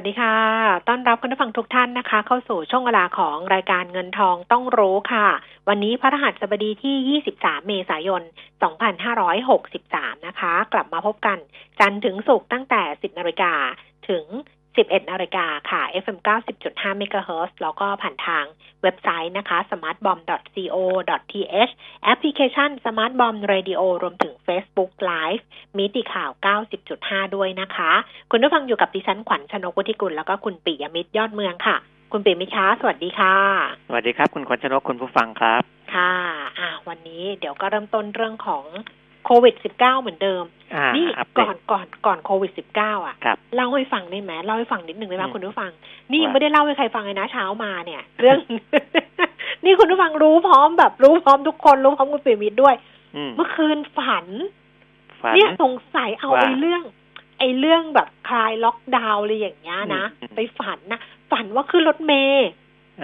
[0.00, 0.36] วัสดีค่ะ
[0.88, 5.26] ต้อนรับคุณผู้ฟังทุกท่านนะคะ เข้าสู่ช่วงเวลาของรายการเงินทองต้องรู้ค่ะ
[5.68, 8.22] วันนี้พระรหัสบดีที่ 23 เมษายน
[9.44, 11.38] 2563 นะคะ กลับมาพบกัน
[11.80, 13.52] จันทร์ถึงศุกร์ตั้งแต่ 10 นาฬิกา
[14.08, 14.24] ถึง
[14.76, 16.18] 11นาฬิกาค่ะ FM
[16.62, 18.44] 90.5 MHz แล้วก็ผ่านทาง
[18.82, 21.72] เว็บไซต์นะคะ smartbomb.co.th
[22.04, 25.42] แอปพลิเคชัน smartbomb radio รวมถึง Facebook Live
[25.78, 26.30] มิติข่าว
[26.82, 27.92] 90.5 ด้วยนะคะ
[28.30, 31.76] คุณผู้ฟังอยู่กับดิฉันขวัญชนกุธิกุล แล้วก็คุณปิยมิตรยอดเมืองค่ะ
[32.12, 33.36] คุณปิยมิตรคะสวัสดีค่ะ
[33.88, 35.62] สวัสดีครับ คุณขวัญชนกคุณผู้ฟังครับ
[35.94, 36.14] ค่ะ
[36.58, 38.64] อะวันนี้เดี๋ยวก็เริ่มต้นเรื่องของ
[39.24, 45.70] โควิด -19 เหมือนเดิมอ่านี่อัปเดก่อตนก่อนก่อนโควิด -19 อะครับเล่าให้ฟังได้ไหมเล่าให้ฟังนิดหนึ่งได้ไหมอืมคุณผู้ฟัง
[46.12, 48.38] นี่ว่าไม่ได้เล่าให้ใครฟังเลยนะเช้ามาเนี่ย เรื่อง
[49.64, 52.74] นี่คุณผู้ฟังรู้พร้อมแบบ รู้พร้อมทุกคนรู้พร้อมคุณปิยมิตรด้วย
[53.16, 54.26] อืมเมื่อคืนฝัน
[55.22, 56.82] ฝันเนี่ยสงสัยเอาว่าไอ้เรื่อง
[57.38, 62.48] ไอ้เรื่องแบบคลายล็อกดาวน์อะไรอย่างเงี้ยนะอืมไปฝันนะฝันว่าขึ้นรถเมย์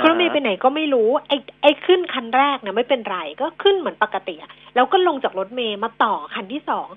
[0.02, 6.88] ขึ้นรถเมย์ไปไหนก็ไม่รู้ไอ้ไอ้ขึ้นคันแรกนะไม่เป็นไรก็ขึ้นเหมือนปกติอะแล้วก็ลงจากรถเมย์มาต่อคันที่สอง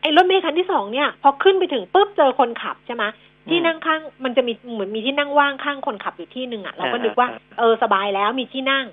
[0.00, 3.04] ไอ้รถเมย์คันที่สองเนี่ยพอขึ้นไปถึงปุ๊บเจอคนขับใช่ไหม
[3.48, 8.86] ที่นั่งข้างมันจะมีเหมือนมีที่นั่งว่างข้างคนขับอยู่ที่หนึ่งอะเราก็นึกว่าเออสบายแล้วมีที่นั่ง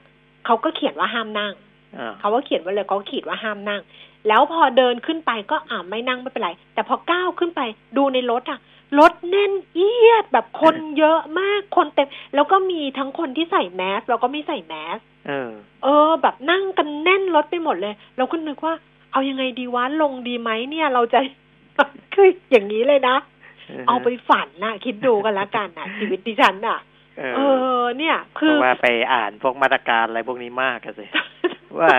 [0.46, 1.54] เขาก็เขียนว่าห้ามนั่ง
[1.98, 3.82] อ่าเขาก็เขียนไว้เลยเขาขีดว่าห้ามนั่ง
[4.28, 7.62] แล้วพอเดินขึ้นไปก็อ่าไม่นั่งไม่เป็นไร แต่พอก้าวขึ้นไป
[7.98, 8.60] ดูในรถอะ
[9.00, 15.52] รถแน่นเอียดแบบคนเยอะมากคนเต็ม แล้วก็มีทั้งคนที่ใส่แมสแล้วก็ไม่ใส่แมสเออ
[15.84, 18.74] เออ แบบนั่งกันแน่นรถไปหมดเลยเราก็นึกว่า
[19.12, 21.20] เอายังไงดีวะลงดีไหมเนี่ย เราจะ
[22.14, 23.18] คืออย่างนี้เลยนะ
[23.88, 26.80] เอาไปฝันนะคิดดูกันละกันนะชีวิตดิฉันน่ะ
[27.18, 31.06] เอเอออเนี่ยเพคือราะว่าไปอ่านพวกมาตรการอะไรพวกนี้มากอะสิ
[31.80, 31.92] ว่า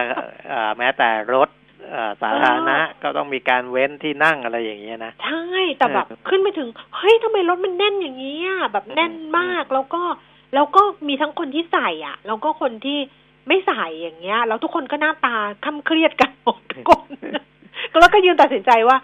[0.48, 1.65] เอ่อแม้แต่รถเอ่อ
[2.22, 5.44] สาธารณะก็ต้องมีการเว้นที่นั่งอะไรอย่างเงี้ยนะ ใช่
[5.78, 10.02] แต่แบบเออขึ้นไปถึง เฮ้ยทำไมรถมันแน่นอย่างนี้อะแบบแน่นมากแล้วก็
[10.54, 12.98] แล้วก็มีทั้งคนที่ใส่อะ แล้วก็คนที่
[13.48, 17.08] ไม่ใส่อย่างเงี้ย แล้วทุกคนก็หน้าตาคำเครียดกันหมดทุกคน
[17.90, 18.96] แล้วก็ยืนตัดสินใจว่า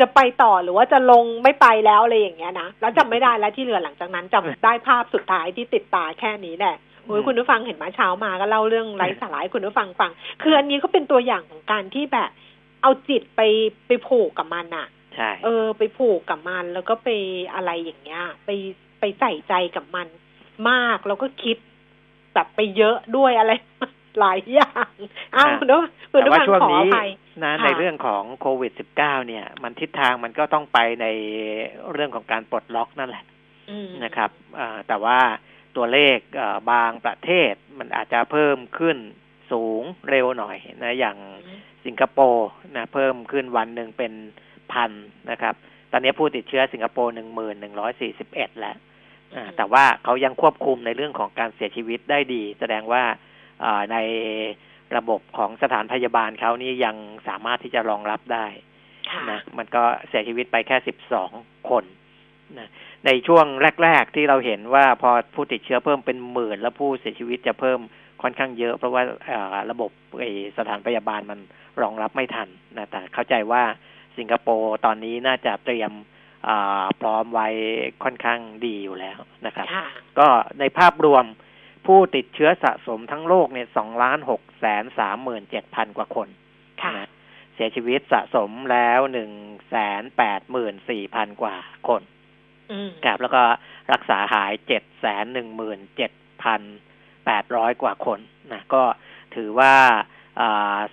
[0.00, 10.10] จะไปต่อหรือว่าจะลงไม่ไปแล้วอะไรอย่างเงี้ยนะแล้วจำไม่ได้แล้วที่เหลือหลังจากนั้นจำได้ภาพสุดท้ายที่ติดตาแค่นี้แหละ โอ้ยคุณผู้ฟังเห็นไหมาเช้ามาก็เล่าเรื่องไร้สาระให้คุณผู้ฟังฟัง
[10.42, 12.30] คืออันนี้ก็เป็นตัวอย่างของการที่แบบ
[12.82, 13.40] เอาจิตไป
[13.86, 17.08] ไปผูกกับมันอะใช่เออ ไปผูกกับมันแล้วก็ไป
[17.54, 18.50] อะไรอย่างเงี้ย ไป
[19.00, 20.06] ไปใส่ใจกับมัน
[20.70, 21.56] มากแล้วก็คิด
[22.34, 23.52] แบบไปเยอะด้วยอะไร
[24.20, 24.90] หลายอย่าง
[25.34, 25.80] อ้าวคุณผู้
[26.12, 27.08] คุณแต่ผู้ว่าฟังช่วงขออนี้ภัย
[27.44, 31.06] นะค่ะในเรื่องของโควิด -19 เนี่ย มันทิศทางมันก็ต้องไปใน
[31.92, 33.24] เรื่องของการปลดล็อกนั่นแหละ
[33.70, 35.18] อืมนะครับอ่าแต่ว่า
[35.76, 38.98] ตัวเลขเอ่อบางประเทศมันอาจจะเพิ่มขึ้น
[39.52, 41.16] สูงเร็วหน่อยนะอย่าง
[41.84, 44.12] สิงคโปร์นะเพิ่มขึ้นวันหนึ่งเป็น
[44.72, 44.90] พัน
[45.30, 45.54] นะครับ
[45.92, 48.76] ตอนนี้ผู้ติดเชื้อสิงคโปร์หนึ่งหมื่นหนึ่งร้อยสี่สิบเอ็ดแล้ว
[49.34, 53.02] อ่าแต่ว่าเขายังควบคุมในเรื่องของการเสียชีวิตได้ดี แสดงว่า
[53.64, 53.96] อ่าใน
[54.96, 56.96] ระบบของสถานพยาบาลเขานี่ยัง
[57.28, 58.46] สามารถที่จะรองรับได้
[59.10, 61.30] ค่ะนะมันก็เสียชีวิตไปแค่สิบสอง
[61.70, 61.84] คน
[62.60, 62.68] นะ
[63.06, 63.46] ในช่วง
[63.82, 67.80] แรก ๆ ที่เราเห็นว่าพอผู้ติดเชื้อเพิ่มเป็นหมื่น แล้วผู้เสียชีวิตจะเพิ่ม
[68.22, 71.38] ค่อนข้างเยอะ เพราะว่าเอ่อระบบไอ้สถานพยาบาลมัน
[71.82, 73.62] รองรับไม่ทันนะแต่เข้าใจว่า
[74.16, 75.92] สิงคโปร์ตอนนี้น่าจะเตรียม
[76.48, 77.48] อ่าพร้อมไว้
[78.04, 79.86] ค่อนข้างดีอยู่แล้วนะครับค่ะ
[80.18, 80.28] ก็
[80.60, 81.24] ในภาพรวม
[81.86, 86.28] ผู้ติดเชื้อสะสมทั้งโลกเนี่ยสองล้านหกแสนสามหมื่นเจ็ดพันกว่าคน
[86.82, 87.08] ค่ะนะ
[87.54, 89.30] เสียชีวิตสะสมแล้วหนึ่ง
[89.70, 91.56] แสนแปดหมื่นสี่พันกว่า
[91.88, 92.13] คนอืม
[93.04, 93.42] ครับแล้วก็
[93.92, 96.60] รักษาหายเจ็ดแสนหนึ่งหมื่นเจ็ดพัน
[97.26, 98.18] แปดร้อยกว่าคน
[98.52, 98.82] นะก็
[99.36, 99.74] ถือว่า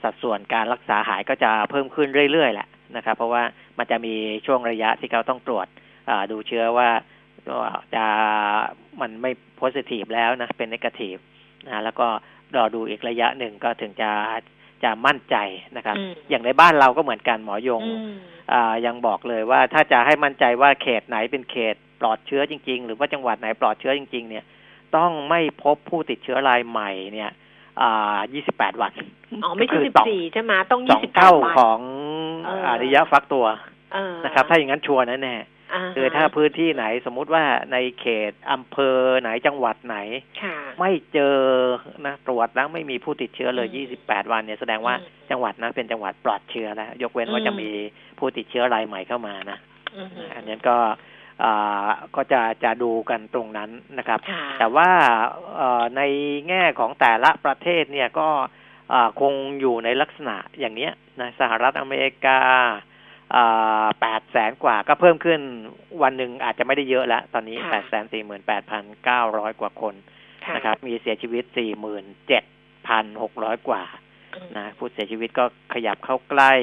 [0.01, 3.43] สัดส่วนการรักษาหายก็จะเพิ่มขึ้นเรื่อยๆแหละนะครับ เพราะว่า
[3.77, 4.15] มันจะมี
[4.45, 5.67] ช่วงระยะที่เขาต้องตรวจ
[6.31, 6.89] ดูเชื้อว่า
[7.95, 8.05] จะ
[9.01, 11.17] มันไม่โพสิทีฟแล้วนะเป็นนกาทีฟ
[11.67, 12.07] นะแล้วก็
[12.55, 14.11] รอดูอีกระยะหนึ่งก็ถึงจะ
[14.83, 15.35] จะมั่นใจ
[15.77, 18.13] นะครับอืมอย่างในบ้านเราก็เหมือนกันหมอยงอืม
[18.53, 24.45] อ่ายังบอกเลยว่าถ้าจะให้มั่นใจว่าเขตไหนเป็นเขตปลอดเชื้อจริง ๆ หรือว่าจังหวัดไหนปลอดเชื้อจริง ๆ เนี่ย
[24.95, 27.31] ต้องไม่พบผู้ติดเชื้อรายใหม่เนี่ย
[27.81, 28.17] อ่า
[28.49, 28.93] 28 วัน
[29.43, 31.79] อ๋อ ไม่ใช่ก็คืสิบสองสี่ใช่ไหมต้องสยี่องสิบเท่าวันของ
[32.45, 33.45] เอออริยะฟักตัว
[33.93, 35.45] เออนะครับ ถ้าอย่างนั้นชัวร์แน่าฮะ
[35.95, 39.97] คือถ้าพื้นที่ไหนสมมุติว่าในเขตอำเภอไหนจังหวัดไหน
[40.41, 41.37] ค่ะไม่เจอ
[42.05, 47.69] นะตรวจแล้วไม่มีผู้ติดเชื้อเลยอืม28 วันเนี่ยแสดงว่าอืมจังหวัดนั้นเป็นจังหวัดปลอดเชื้อแล้ว ยกเว้นว่าอืมจะมี
[48.19, 49.57] ผู้ติดเชื้อรายใหม่เข้ามานะ
[49.97, 50.77] อือฮึอันนี้ก็
[51.43, 54.89] อ่าก็จะจะดูกันตรงนั้นนะครับค่ะแต่ว่า
[55.57, 56.01] เอ่อใน
[56.49, 58.29] แง่ของแต่ละประเทศเนี่ยก็
[58.93, 62.39] อ่าคงอยู่ในลักษณะอย่างเนี้ยนะสหรัฐอเมริกา
[64.01, 65.39] แปดแสนกว่าก็เพิ่มขึ้น
[66.03, 69.95] วันหนึ่งอาจจะไม่ได้เยอะแล้วตอนนี้ค่ะแปดแสนสี่หมื่นแปดพันเก้าร้อยกว่าคน
[70.45, 72.43] ค่ะนะครับ มีเสียชีวิตสี่หมื่นเจ็ด
[72.87, 73.83] พันหกร้อยกว่า
[74.35, 76.53] อืมนะผู้เสียชีวิตก็ขยับเข้าใกล้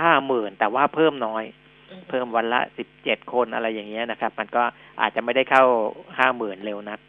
[0.00, 1.44] ห้าหมื่นแต่ว่าเพิ่มน้อย
[1.90, 4.62] อืมเพิ่มวันละสิบเจ็ดคนอะไรอย่างเงี้ยนะครับ มันก็
[5.00, 5.64] อาจจะไม่ได้เข้า
[6.18, 7.00] ห้าหมื่นเร็วนัก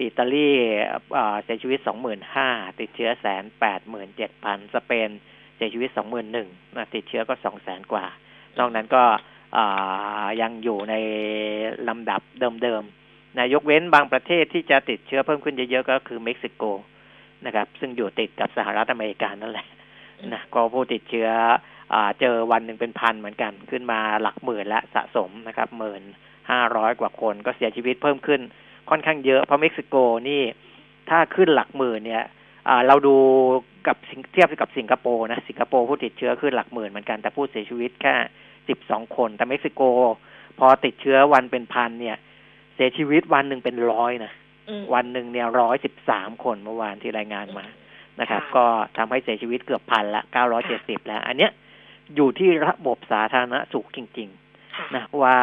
[0.00, 0.48] อิตาลี
[1.14, 2.48] เอ่อเสียชีวิตสองหมื่นห้า
[2.80, 5.10] ติดเชื้อแสนแปดหมื่นเจ็ดพันสเปน
[5.56, 8.06] เสียชีวิตสองหมื่นหนึ่งนะติดเชื้อก็สองแสนกว่า
[8.58, 9.04] นอกนั้นก็
[10.40, 10.94] ยังอยู่ใน
[11.88, 12.20] ลำดับ
[12.62, 16.62] เดิมๆนะยกเว้นบางประเทศที่จะติดเชื้อเพิ่มขึ้นเยอะๆก็คือเม็กซิโก
[17.46, 19.66] นะครับ ซึ่งอยู่ติดกับสหรัฐอเมริกานั่นแหละ
[20.32, 21.28] นะก็ผู้ติดเชื้อ
[21.92, 26.02] อเจอวันหนึ่งเป็นพันเหมือนกัน ขึ้นมาหลักหมื่นและสะสมนะครับหมื่น
[26.50, 28.40] ห้าร้อยกว่าคนก็เสียชีวิตเพิ่มขึ้น
[28.90, 29.96] ค่อนข้างเยอะเพราะเม็กซิโก
[30.28, 30.42] นี่
[31.10, 32.24] ถ้าขึ้นหลักหมื่นเนี่ย
[32.86, 33.16] เราดู
[33.86, 33.96] กับ
[34.32, 38.14] เทียบกับสิงคโปร์นะสิงคโปร์ผู้ติดเชื้อขึ้นหลักหมื่นเหมือนกันแต่ผู้เสียชีวิตแค่
[38.68, 39.82] สิบสองคน แต่เม็กซิโก
[40.58, 42.16] พอติดเชื้อวันเป็นพันเนี่ย
[42.74, 44.32] เสียชีวิตวันหนึ่งเป็นร้อยนะ
[44.68, 47.66] อืมวันหนึ่งเนี่ยร้อยสิบสามคนเมื่อวานที่รายงานมา
[48.20, 48.64] นะครับค่ะก็
[48.96, 51.50] ทำให้เสียชีวิตเกือบพันละเก้าร้อยเจ็ดสิบแล้ว อันเนี้ย
[52.16, 54.28] อยู่ที่ระบบสาธารณสุขจริง
[54.76, 55.36] ค่ะๆนะว่า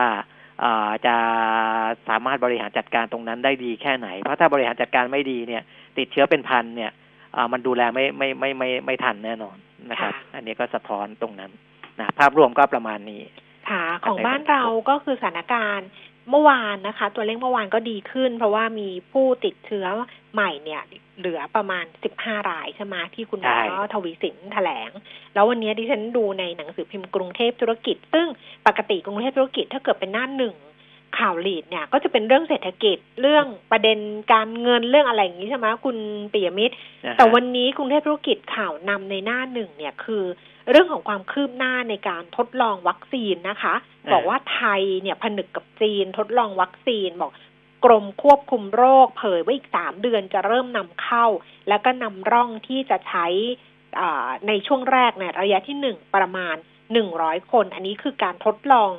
[0.64, 1.16] อ่าจะ
[2.08, 5.64] สามารถบริหารจัดการตรงนั้นได้ดีแค่ไหน เพราะถ้าบริหารจัดการไม่ดีเนี่ย
[5.98, 6.92] ติดเชื้อเป็นพันเนี่ย
[7.36, 9.58] อ่ามันดูแลไม่ไม่ไม่ไม่ไม่ไม่ทันแน่นอน
[9.92, 11.52] นะครับค่ะอันนี้ก็สะท้อนตรงนั้น
[12.00, 13.24] นะภาพรวมก็ประมาณนี้
[13.70, 15.90] ค่ะของบ้านเราก็คือสถานการณ์
[16.30, 19.88] เมื่อวานนะคะ ตัวเลขเมื่อวานก็ดีขึ้น เพราะว่ามีผู้ติดเชื้อ
[20.34, 20.82] ใหม่เนี่ย
[21.20, 21.86] เหลือประมาณ
[22.18, 24.90] 15รายใช่ไหมที่คุณหมอใช่ทวีสินแถลง
[25.34, 28.28] แล้ววันนี้ดิฉันดูในหนังสือพิมพ์กรุงเทพธุรกิจ ซึ่ง
[28.68, 30.56] ปกติกรุงเทพธุรกิจถ้าเกิดเป็นหน้าหนึ่ง
[31.20, 34.00] ข่าวลีดเนี่ย ก็จะเป็นเรื่องเศรษฐกิจเรื่องประเด็น
[34.34, 35.98] การเงินเรื่องอะไรอย่างนี้ใช่ไหมคุณ
[36.34, 36.76] ปิยมิตร
[37.06, 40.24] นะฮะแต่วันนี้กรุงเทพธุรกิจข่าวนำในหน้าหนึ่งเนี่ยคือ
[40.72, 43.76] เรื่องของความคืบหน้าในการทดลองวัคซีนนะคะ
[44.06, 47.32] อ่าบอกว่าไทยเนี่ยผนึกกับจีนทดลองวัคซีนบอก
[47.86, 51.26] กรมควบคุมโรค เผยว่าอีกสามเดือนจะเริ่มนำเข้า
[51.70, 53.28] แล้วก็นำร่องที่จะใช้
[54.00, 56.56] อ่าในช่วงแรกเนี่ยระยะที่หนึ่งประมาณ
[56.94, 58.92] หนึ่งร้อยคน อันนี้คือการทดลอง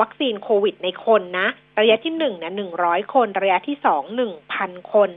[0.00, 1.48] วัคซีนโควิดในคนนะ
[1.80, 5.10] ระยะที่หนึ่งเนี่ยหนึ่งร้อยคน ระยะที่สองหนึ่งพันคน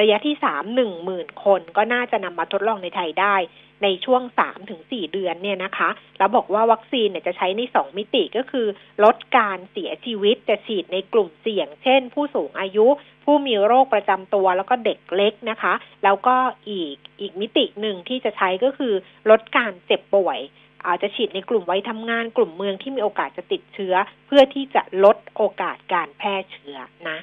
[0.00, 3.36] ระยะที่สามหนึ่งหมื่นคน ก็น่าจะนำมาทดลองในไทยได้
[3.82, 8.66] ในช่วงสามถึงสี่เดือนเนี่ยนะคะ แล้วบอกว่าวัคซีนเนี่ยจะใช้ในสองมิติก็คือ
[9.04, 12.86] ลดการเสียชีวิตจะฉีดในกลุ่มเสี่ยง เช่น ผู้สูงอายุ
[13.24, 16.36] ผู้มีโรคประจำตัวแล้วก็เด็กเล็กนะคะ แล้วก็
[16.68, 18.94] อีกอีกมิติหนึ่งที่จะใช้ก็คือ
[19.30, 20.38] ลดการเจ็บป่วย
[20.86, 23.94] อาจจะฉีดในกลุ่มวัยทำงานกลุ่มเมืองที่มีโอกาสจะติดเชื้อ
[24.26, 26.76] เพื่อที่จะลดโอกาสการแพร่เชื้อ
[27.08, 27.18] นะ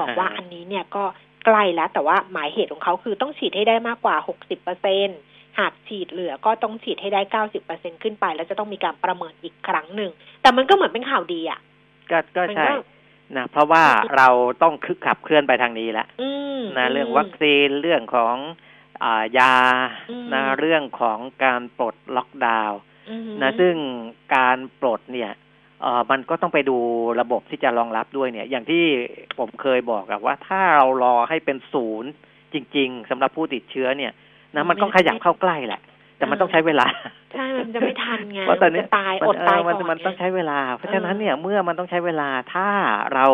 [0.00, 1.04] บอกว่าอันนี้เนี่ยก็
[1.46, 5.08] ใกล้แล้ว แต่ว่าหมายเหตุของเขาคือต้องฉีดให้ได้มากกว่า60เปอร์เซ็น
[5.58, 10.10] หากฉีดเหลือก็ต้องฉีดให้ได้90เปอร์เซ็นขึ้นไป แล้วจะต้องมีการประเมินอีกครั้งหนึ่ง
[10.42, 11.60] แต่มันก็เหมือนเป็นข่าวดีอะ
[12.10, 12.74] ก็ก็มันใช่ก็
[13.36, 13.84] นะเพราะว่า
[14.16, 14.28] เรา
[14.62, 18.36] ต้องคึกขับเคลื่อนไปทางนี้แล้วอืมนะเรื่องวัคซีนเรื่องของ
[19.04, 19.54] อายา
[20.10, 22.95] อืมนะเรื่องของการปลดล็อกดาวน์อืม
[23.42, 23.74] นะซึ่ง
[24.34, 25.32] การปลดเนี่ย
[25.82, 26.76] เออมันก็ต้องไปดู
[27.20, 28.84] ระบบที่จะรองรับด้วยเนี่ย อย่างที่
[29.38, 32.10] ผมเคยบอกอะว่าถ้าเรารอให้เป็นศูนย์
[32.52, 34.12] จริง ๆสำหรับผู้ติดเชื้อเนี่ย
[34.54, 35.80] นะมันต้องขยับเข้าใกล้แหละ
[36.16, 36.86] แต่มันต้องใช้เวลา
[37.32, 42.68] ใช่มันจะไม่ทันไงเพราะตอนนี้มัจะตายมัอดตายเมันก่อนมันต้องไงใช้เวลา เพราะฉะนั้นเออเนี่ยเมื่อมันต้องใช้เวลาถ้า
[43.14, 43.26] เรา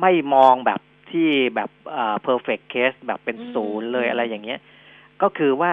[0.00, 4.60] ไม่มองแบบที่แบบเอ่อ perfect case แบบเป็นศูนย์เลยอะไรอย่างเงี้ย
[5.22, 5.70] ก็คือว่า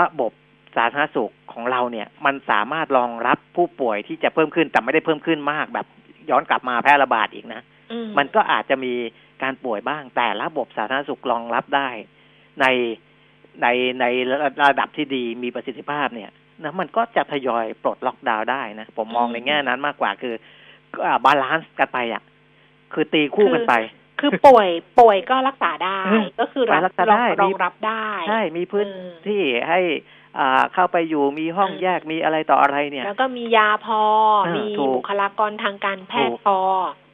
[0.00, 0.32] ระบบ
[0.76, 5.86] สาธารณสุขของเราเนี่ย มันสามารถรองรับผู้ป่วยที่จะเพิ่มขึ้นแต่ไม่ได้เพิ่มขึ้นมาก แบบ
[6.30, 7.62] ย้อนกลับมาแพร่ระบาดอีกนะ
[7.92, 8.94] อืมันก็อาจจะมี
[9.42, 11.88] การป่วยบ้าง แต่ระบบสาธารณสุขรองรับได้
[12.60, 12.66] ใน
[13.62, 13.66] ใน
[14.00, 14.04] ใน
[14.62, 16.30] ระดับที่ดีมีประสิทธิภาพเนี่ย
[16.62, 20.34] นะมันก็จะทยอยปลดล็อกดาวน์ได้นะ ผมมองในแง่นั้นมากกว่าคือ
[21.24, 22.22] บาลานซ์กันไปอะ
[22.92, 23.74] คือตีคู่กันไป
[24.20, 24.68] คือป่วย
[25.00, 30.21] ป่วยก็รักษาได้เออก็คือรับรักษาได้รองมีรับได้ ใช่ มีพื้นเออที่ให้อ่า
[30.74, 34.00] เข้าไปอยู่มีห้องอืมแยกมีอะไรต่ออะไรเนี่ย แล้วก็มียาพอ
[34.44, 36.58] เออมีถูกบุคลากรทางการแพทถูย์กพอ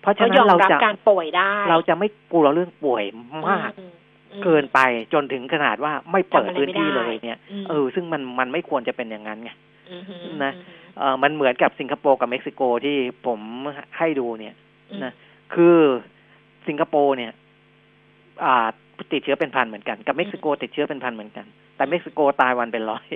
[0.02, 3.04] เพราะฉะเขานั้ยอนมเรารับจะการป่วยได้ เราจะไม่กลัวเรื่องป่วย
[3.48, 3.92] มากอืม
[4.32, 4.78] อืมเกินไป
[5.12, 9.50] จนถึงขนาดว่าไม่เปิดทำอะไรพื้นที่ไม่เลได้ยเนี่ยอืมเออซึ่งมันมันไม่ควรจะเป็นอย่างนั้นไง
[9.90, 10.52] อืมฮึนะ
[10.98, 12.96] เออมันเหมือนกับสิงคโปร์กับเม็กซิโกที่
[13.26, 13.40] ผม
[13.98, 14.54] ให้ดูเนี่ย
[14.90, 15.12] อืมนะ
[15.54, 15.78] คือ
[16.68, 17.32] สิงคโปร์เนี่ย
[18.44, 18.68] อ่า
[19.12, 23.06] ติดเชื้อเป็นพันเหมือนกัน กับเม็กซิโกติดเชื้อเป็นพันเหมือนกัน แต่เม็กซิโกตายวันเป็นร้อย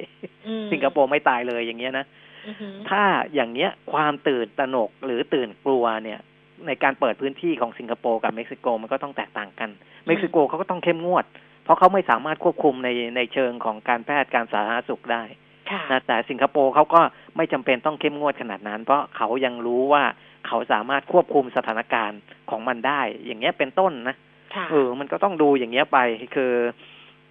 [0.47, 2.07] อืมสิงคโปร์ไม่ตายเลยอย่างเงี้ยนะ
[2.47, 3.03] อือหือถ้า
[3.35, 6.21] อย่างเนี้ยความตื่นตระหนกหรือตื่นกลัวเนี่ย
[6.67, 9.71] ในการเปิดพื้นที่ของสิงคโปร์กับเม็กซิโกมันก็ต้องแตกต่างกัน
[10.07, 11.25] เม็กซิโกเขาก็ต้องเข้มงวด
[11.65, 15.23] เพราะเขาไม่สามารถควบคุมในในเชิงของการแพทย์การสาธารณสุขได้
[15.71, 17.01] ค่ะนะแต่สิงคโปร์เขาก็
[17.37, 20.05] ไม่จำเป็นต้องเข้มงวดขนาดนั้น เพราะเขายังรู้ว่า
[20.47, 22.21] เขาสามารถควบคุมสถานการณ์
[22.51, 24.32] ของมันได้ อย่างเงี้ยเป็นต้นนะค่ะ
[24.71, 25.99] เออ มันก็ต้องดูอย่างเงี้ยไป
[26.35, 26.55] คือ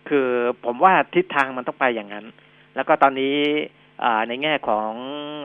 [0.09, 0.27] คือ
[0.65, 2.25] ผมว่าทิศทางมันต้องไปอย่างนั้น
[2.75, 3.35] แล้วก็ตอนนี้
[4.03, 4.89] อ่าในแง่ของ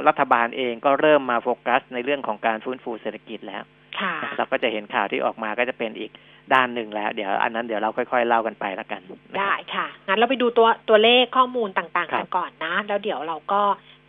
[0.09, 3.63] รัฐบาลเองก็เริ่มมาโฟกัส ในเรื่องของการฟื้นฟูเศรษฐกิจแล้ว
[4.01, 6.11] ค่ะเราก็จะเห็นข่าวที่ออกมาก็จะเป็นอีก
[6.55, 13.63] ด้านหนึ่งแล้ว เดี๋ยวอันนั้นเดี๋ยวเราค่อยๆเล่ากันไปแล้วกันนะครับได้ค่ะงั้นเราไปดูตัวตัวเลขข้อมูลต่างครัๆบกันก่อนนะ แล้วเดี๋ยวเราก็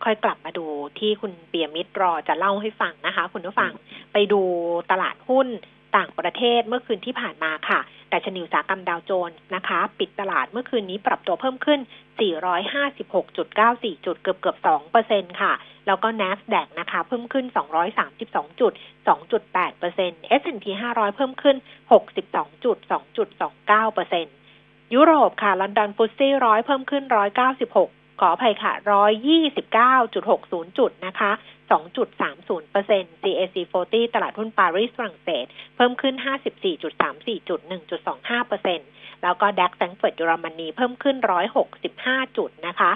[0.04, 0.66] ค่อยกลับมาดู
[0.98, 3.70] ที่คุณเปียมิตรรอจะเล่าให้ฟังนะคะ คุณผู้ฟัง
[4.12, 4.40] ไปดู
[4.90, 5.48] ตลาดหุ้น
[5.96, 11.80] ต่างประเทศเมื่อคืนที่ผ่านมาค่ะ แต่ชนิวสากรรมดาวโจนส์นะคะ ปิดตลาดเมื่อคืนนี้ปรับตัวเพิ่มขึ้น
[12.98, 15.52] 456.94 จุดเกือบเกือบ2เปอร์เซ็นค่ะ
[15.86, 17.46] แล้วก็ NASDAQ นะคะ เพิ่มขึ้น
[18.02, 18.72] 232 จุด
[19.20, 21.56] 2.8 เปอร์เซ็นต์ S&P 500 เพิ่มขึ้น
[22.08, 22.76] 62 จุด
[23.16, 24.34] 2.29 เปอร์เซ็นต์
[24.94, 27.04] ยุโรปค่ะ ลอนดอนฟุตซี่ร้อยเพิ่มขึ้น
[27.54, 28.72] 196 ขออภัยค่ะ
[29.56, 31.30] 129.60 จุดนะคะ
[32.00, 33.56] 2.30เปอร์เซ็นต์ CAC
[33.86, 35.44] 40 ตลาดหุ้นปารีสฝรั่งเศส
[35.76, 36.14] เพิ่มขึ้น
[36.62, 37.60] 54.34 จุด
[38.04, 38.88] 1.25เปอร์เซ็นต์
[39.22, 41.16] แล้วก็ DAX แฟรงก์เฟิร์ตเยอรมนีเพิ่มขึ้น
[41.76, 42.90] 165 จุดนะคะ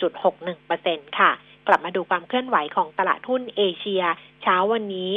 [0.00, 1.30] 1.61เปอร์เซ็นต์ค่ะ
[1.68, 4.02] กลับมาดูความเคลื่อนไหวของตลาดหุ้นเอเชีย
[4.42, 5.12] เช้าวันนี้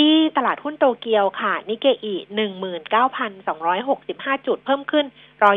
[0.00, 2.14] ที่ตลาดหุ้นโตเกียวค่ะ นิเกอี
[3.10, 5.06] 19,265 จุด เพิ่มขึ้น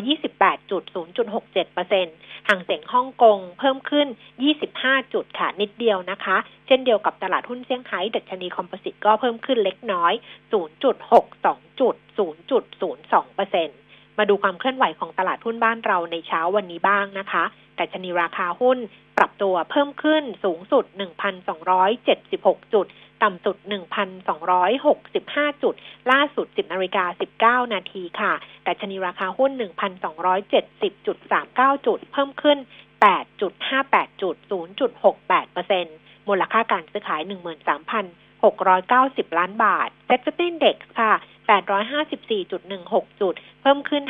[0.10, 0.84] 128จุด
[1.24, 2.16] 0.67เปอร์เซ็นต์
[2.48, 4.08] ฮั่งเส็งฮ่องกงเพิ่มขึ้น
[4.60, 10.14] 25 จุดค่ะ นิดเดียวนะคะ เช่นเดียวกับตลาดหุ้นเซี่ยงไฮ้ดัชนี composite ก็เพิ่มขึ้นเล็กน้อย
[11.14, 11.96] 0.62จุด
[12.90, 13.78] 0.02เปอร์เซ็นต์
[14.18, 17.44] มาดูความเคลื่อนไหวของตลาดหุ้นบ้านเราในเช้าวันนี้บ้างนะคะ
[17.80, 18.78] ดัชนีราคาหุ้น
[19.18, 20.86] ปรับตัวเพิ่มขึ้นสูงสุด
[21.60, 22.86] 1,276 จุด
[23.24, 23.58] ต่ำสุด
[24.40, 25.76] 1,265 จุด
[26.12, 28.34] ล่าสุด 10นาฬิกา19 นาทีค่ะ
[28.68, 29.52] ดัชนีราคาหุ้น
[30.92, 32.58] 1,270.39 จุด เพิ่มขึ้น
[33.20, 34.36] 8.58 จุด
[35.52, 41.14] 0.68%มูลค่าการซื้อขาย 13,000 690 ล้านบาทเซ็ตฟินเด็กค่ะ
[41.52, 44.04] 854.16 จุด เพิ่มขึ้น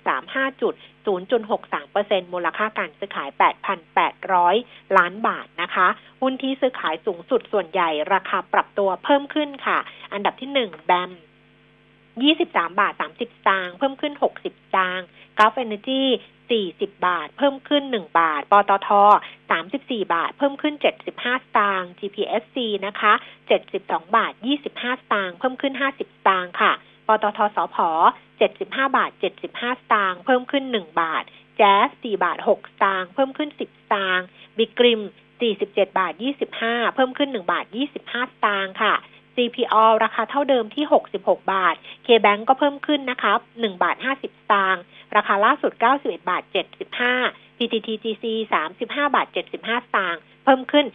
[0.00, 0.74] 5.35 จุด
[1.06, 3.28] 0.63เปอร์เซ็นมูลค่าการซื้อขาย
[4.12, 5.88] 8,800 ล้านบาทนะคะ
[6.20, 9.78] หุ้นที่ซื้อขายสูงสุดส่วนใหญ่ราคาปรับตัวเพิ่มขึ้นค่ะ
[10.12, 11.10] อันดับที่ 1 แบม
[12.30, 14.46] 23 บาท 30สตางค์เพิ่มขึ้น 60ส
[14.76, 15.06] ตางค์
[15.38, 16.04] กาฟเอเนจี
[16.58, 18.90] 40 บาท เพิ่มขึ้น 1 บาท ปตท
[19.50, 23.12] 34 บาท เพิ่มขึ้น 75 สตางค์ GPSC นะคะ
[23.64, 26.72] 72 บาท 25 สตางค์ เพิ่มขึ้น 50 สตางค์ค่ะ
[27.06, 27.76] ปตทสพ
[28.30, 28.64] 75
[28.96, 31.24] บาท 75 สตางค์ เพิ่มขึ้น 1 บาท
[31.56, 33.62] แจ๊ส4บาท 6 สตางค์ เพิ่มขึ้น 10 ส
[33.94, 34.26] ตางค์
[34.58, 35.02] บิกริม
[35.40, 36.12] 47 บาท
[36.54, 38.94] 25 เพิ่มขึ้น 1 บาท 25 สตางค์ค่ะ
[39.36, 40.84] CPO ราคาเท่าเดิมที่
[41.16, 41.74] 66 บาท
[42.06, 44.82] KBank ก็เพิ่มขึ้นนะคะ 1 บาท 50 สตางค์
[45.16, 46.42] ราคาล่าสุด 91 บาท
[47.00, 48.24] 75 PTTGC
[48.70, 50.86] 35 บาท 75 สตางค์ เพิ่มขึ้น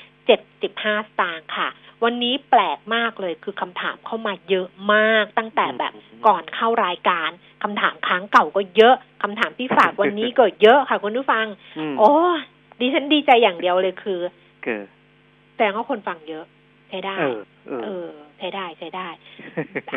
[0.50, 1.69] 75 สตางค์ค่ะ
[2.03, 5.93] วันนี้แปลกมากเลยคือคำถามเข้ามาเยอะมากตั้งแต่แบบ
[6.27, 7.29] ก่อนเข้ารายการ
[7.63, 11.45] คำถามค้างเก่าก็เยอะคำถามที่ฝากวันนี้ก็เยอะค่ะคุณผู้ฟัง
[11.79, 12.12] อืมโอ้
[12.79, 14.22] ดิฉันดีใจอย่างเดียวเลยคือ
[14.65, 14.81] คือ
[15.53, 16.45] แสดงว่าคนฟังเยอะ
[16.89, 19.08] ใช้ได้ เออเออเออ ใช้ได้ใช้ได้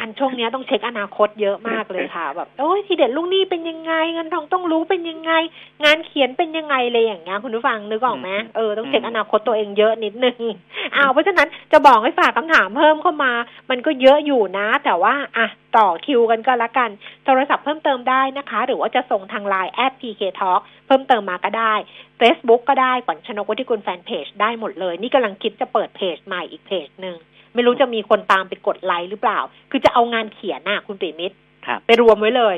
[0.00, 5.32] อันช่วงเนี้ยต้องเช็คอนาคตเยอะมากเลยค่ะ แบบโอ้ยทีเด็ดลูกหนี้เป็นยังไงเงินทองต้องรู้เป็นยังไง
[5.84, 10.38] งานเขียนเป็นยังไงเลยอย่างเงี้ยคุณผู้ฟังนึกออกไหมอืมเออต้องเช็คอืมอนาคตตัวเองเยอะนิดนึง
[10.96, 13.32] อ้าวเพราะฉะนั้นจะบอกให้ฝากคำถามเพิ่มเข้ามา
[13.70, 16.90] มันก็เยอะอยู่นะ แต่ว่าอะต่อคิวกันก็แล้วกัน
[17.24, 21.74] โทรศัพท์เพิ่มเติมได้นะคะ หรือว่าจะส่งทางไลน์แอด PK Talk เพิ่มเติมมาก็ได้
[22.20, 27.16] Facebook ก็ได้ขวัญชนกวัฒกุลแฟนเพจได้หมดเลย นี่กำลังคิดจะเปิดเพจใหม่อีกเพจหนึ่ง
[27.54, 29.38] ไม่รู้จะมีคนตามไปกดไลค์หรือเปล่า
[29.70, 31.36] คือจะเอางานเขียนน่ะ คุณปิมิตร
[31.66, 32.56] ครับไปรวมไว้เลย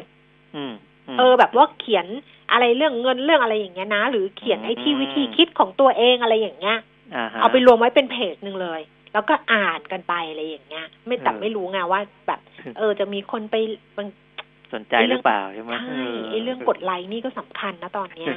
[0.56, 0.72] อืม
[1.14, 2.06] มเออ แบบว่าเขียน
[2.52, 6.78] อะไรเรื่องเงินเรื่องอะไรอย่างเงี้ยนะ หรือเขียนไอ้ที่อืมวิธีคิดของตัวเองอะไรอย่างเงี้ย
[7.14, 8.80] อ่าฮะเอาไปรวมไว้เป็นเพจหนึ่งเลย
[9.12, 12.40] แล้วก็อ่านกันไปอะไรอย่างเงี้ย ไม่แต่เออไม่รู้ไงว่าแบบ
[12.76, 13.56] เออ จะมีคนไป
[13.96, 14.08] บาง
[14.74, 18.34] สนใจหรือเปล่าใช่ไหมใช่ไอ้เรื่องกดไลค์นี่ก็สำคัญนะตอนเนี้ย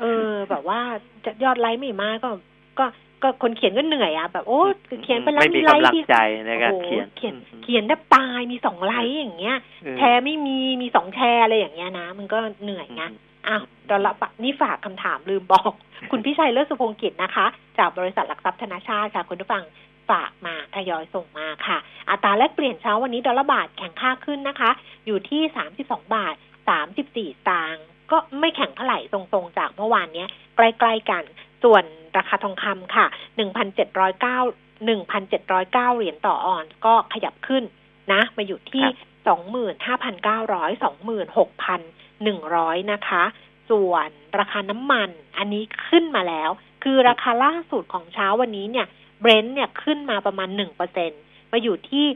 [0.00, 0.80] เออ แบบว่า
[1.24, 2.30] จะยอดไลค์ไม่มากก็
[2.78, 2.84] ก็
[3.22, 4.60] ก็คนเขียนก็เหนื่อยอะแบบโอ้
[5.02, 13.02] เขียนไปแล้วไม่มีมีไลค์กำลังที่ใจในการโอ้โหเขียนเขียนอืมเขียนแทบตายมีสองไลค์อย่างเงี้ยเออแชร์ไม่มีมีสองแชร์อะไรอย่างเงี้ยนะ มันก็เหนื่อยไง
[13.46, 15.72] อ้าวตอนละปะนี่ฝากคำถามลืมบอก
[16.10, 17.46] คุณพิชัยเลิศสุพงศ์กิจนะคะ
[17.78, 19.64] จากบริษัทหลักทรัพย์ธนาชาติค่ะคุณผู้ฟัง
[20.10, 21.78] ฝากมาทยอยส่งมาค่ะ
[22.10, 24.70] อัตราแลกเปลี่ยนเช้าวันนี้ดอลลาร์บาทแข่งค่าขึ้นนะคะ
[25.06, 26.34] อยู่ที่สามสิบสองบาท
[26.68, 31.22] สามสิบสี่ตางค์ก็ไม่แข่งเท่าไหร่ทรงๆจากเมื่อวานเนี้ยใกล้ๆกัน
[31.64, 31.84] ส่วน
[32.16, 34.38] ราคาทองคำค่ะหนึ่งพันเจ็ดร้อยเก้า
[34.86, 37.64] หนึ่งพันเจ็ดร้อยเก้าเหรียญต่อออนซ์ก็ขยับขึ้น
[38.12, 38.94] นะ มาอยู่ที่ครับ
[39.28, 41.80] สองหมื่นห้าพันเก้าร้อยสองหมื่นหกพัน
[42.22, 43.24] หนึ่งร้อยนะคะ
[43.70, 46.50] ส่วนราคาน้ำมันอันนี้ขึ้นมาแล้ว
[46.82, 48.86] คือราคาล่าสุดของเช้าวันนี้เนี่ย
[49.20, 51.10] เบรนท์เนี่ยขึ้นมาประมาณหนึ่งเปอร์เซ็นต์
[51.52, 52.06] มาอยู่ที่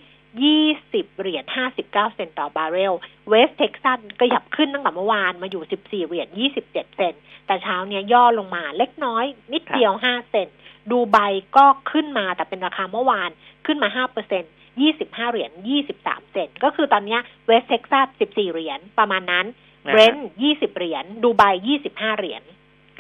[0.43, 2.95] ยี่สิบเหรียญห้าสิบเก้าเซนต์ต่อบาร์เรล
[3.29, 10.57] เวสเท็กซัสก็ขยับขึ้นตั้งแต่เมื่อวานมาอยู่สิบสี่เหรียญยี่สิบเจ็ดเซนต์ แต่เช้าเนี้ยย่อลงมาเล็กน้อยนิดเดียวห้าเซนต์
[10.91, 11.19] ดูไบ
[11.57, 13.31] ก็ขึ้นมาแต่เป็นราคาเมื่อวาน
[13.67, 14.45] ขึ้นมาห้าเปอร์เซ็น
[14.81, 19.47] ยี่สิบห้าเหรียญยี่สิบสามเซนต์ ก็คือตอนเนี้ยเวสต์เท็กซัสสิบสี่เหรียญประมาณนั้น
[19.87, 22.43] นะเบรนท์ยี่สิบเหรียญ ดูไบยี่สิบห้าเหรียญ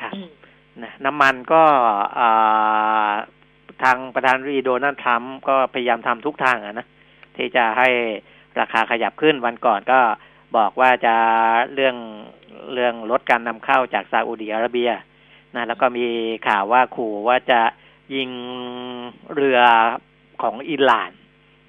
[0.00, 0.28] ครับอืม
[0.82, 1.62] นะน้ำมันก็
[2.18, 3.12] อ่า
[3.82, 6.86] ทางประธานาธิบดีโดนัลด์ทรัมป์ก็พยายามทำทุกทางอะนะ
[7.36, 7.88] ที่จะให้
[8.60, 10.00] ราคาขยับขึ้นวันก่อนก็
[10.56, 11.14] บอกว่าจะ
[11.74, 11.96] เรื่อง
[12.74, 14.90] เรื่องลดการนำเข้าจากซาอุดิอาระเบีย
[15.54, 16.06] นะแล้วก็มี
[16.48, 17.60] ข่าวว่าขู่ว่าจะ
[18.14, 18.30] ยิง
[19.34, 19.60] เรือ
[20.42, 21.10] ของอิหร่าน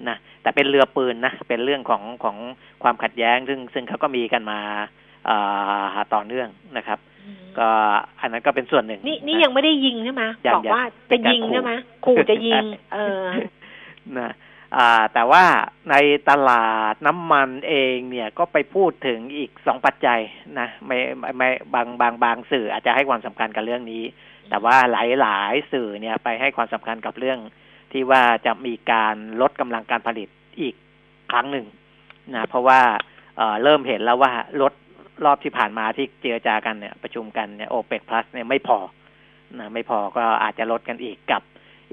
[0.08, 2.36] นะแต่เป็นเรือปืนนะเป็นเรื่องของของ
[2.82, 4.60] ความขัดแย้ง ซึ่งซึ่งเขาก็มีกันมา
[5.28, 6.98] อ่าต่อเนื่องนะครับ
[7.58, 7.68] ก็
[8.20, 11.72] อันนั้นก็เป็นส่วนหนึ่ง นี่นี่ะยังไม่ได้ยิงใช่ไหมยังบอกว่ายังจะยิงเป็นการขู่ใช่ไหม
[12.06, 13.24] ขู่จะยิง เออ
[14.18, 14.30] นะอ่า
[15.14, 15.44] แต่ว่า
[15.90, 15.96] ใน
[16.30, 20.20] ตลาดน้ำมันเองเนี่ยก็ไปพูดถึงอีกสองปัจจัย
[20.60, 20.98] นะไม่
[21.38, 24.02] ไม่บางบางบางสื่ออาจจะให้ความสำคัญกับเรื่องนี้
[24.50, 27.38] แต่ว่าหลายหลายสื่อเนี่ยไปให้ความสำคัญกับเรื่อง
[27.92, 30.28] ที่ว่าจะมีการลดกำลังการผลิต
[30.60, 30.74] อีก
[31.32, 31.66] ครั้งหนึ่ง
[32.34, 32.80] นะเพราะว่า
[33.36, 34.72] เเริ่มเห็นแล้วว่าลด
[35.24, 38.78] รอบที่ผ่านมาที่เจรจากันเนี่ยประชุมกันเนี่ยโอเปกพลัสเนี่ยไม่พอ
[39.58, 41.42] นะไม่พอก็อาจจะลดกันอีกกับ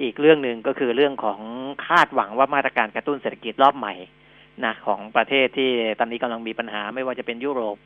[0.02, 1.40] อีกเรื่องหนึ่งก็คือเรื่องของ
[1.88, 3.94] คาดหวังว่ามาตรการกระตุ้นเศรษฐกิจรอบใหม่
[4.66, 5.70] นะของประเทศที่
[6.00, 7.78] ตอนนี้กำลังมีปัญหาไม่ว่าจะเป็นยุโรป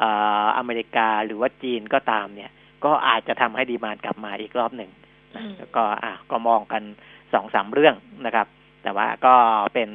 [0.00, 2.50] อ่าอเมริกาหรือว่าจีนก็ตามเนี่ย
[2.84, 4.90] ก็อาจจะทำให้ดีมานกลับมาอีกรอบหนึ่ง
[5.34, 6.82] นะอืมแล้วก็อะก็มองกัน
[7.34, 7.94] สองสามเรื่อง
[8.26, 8.46] นะครับ
[8.82, 9.34] แต่ว่าก็
[9.74, 9.90] เป็น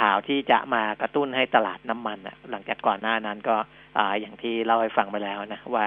[0.00, 3.56] ข่าวที่จะมากระตุ้นให้ตลาดน้ำมันอะหลังจากก่อนหน้านั้นก็
[3.98, 5.86] อ่าอย่างที่เล่าให้ฟังไปแล้วนะว่า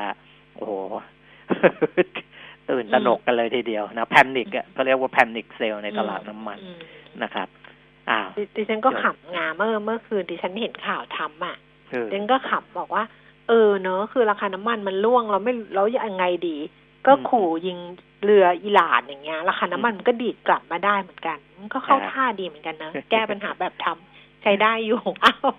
[0.56, 0.74] โอ้โห
[2.70, 6.80] ตื่นตระหนกกันเลยทีเดียวนะ panic อะเขาเรียกว่า panic sell ในตลาดน้ำมันอืม
[7.24, 7.48] นะครับ
[8.10, 11.58] อ้าวดิดิฉันก็ขำงาเมื่อเมื่อคืนดิฉันเห็นข่าวทำอะ
[11.92, 13.04] คือดิฉันก็ขำบอกว่า
[13.48, 16.58] เออเนอะคือราคาน้ำมันมันร่วงเราไม่เรายังไงดี
[17.08, 17.78] ก็ขู่ยิง
[18.24, 24.09] เรืออิหร่านอย่างเงี้ยราคาน้ำมันมันก็ดีดกลับมาได้เหมือนกัน มันก็เข้าท่าดีเหมือนกันนะแก้ปัญหาแบบทำ
[24.44, 25.50] ใช้ได้อยู่อ้าว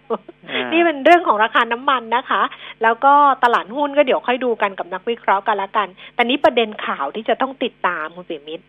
[0.48, 2.42] อ่านี่เป็นเรื่องของราคาน้ำมันนะคะ
[2.82, 3.14] แล้วก็
[3.44, 8.66] ตลาดหุ้นก็เดี๋ยวค่อยดูกันกับนักวิเคราะห์กันละกัน แต่นี้ประเด็นข่าวที่จะต้องติดตามคุณปิยมิตร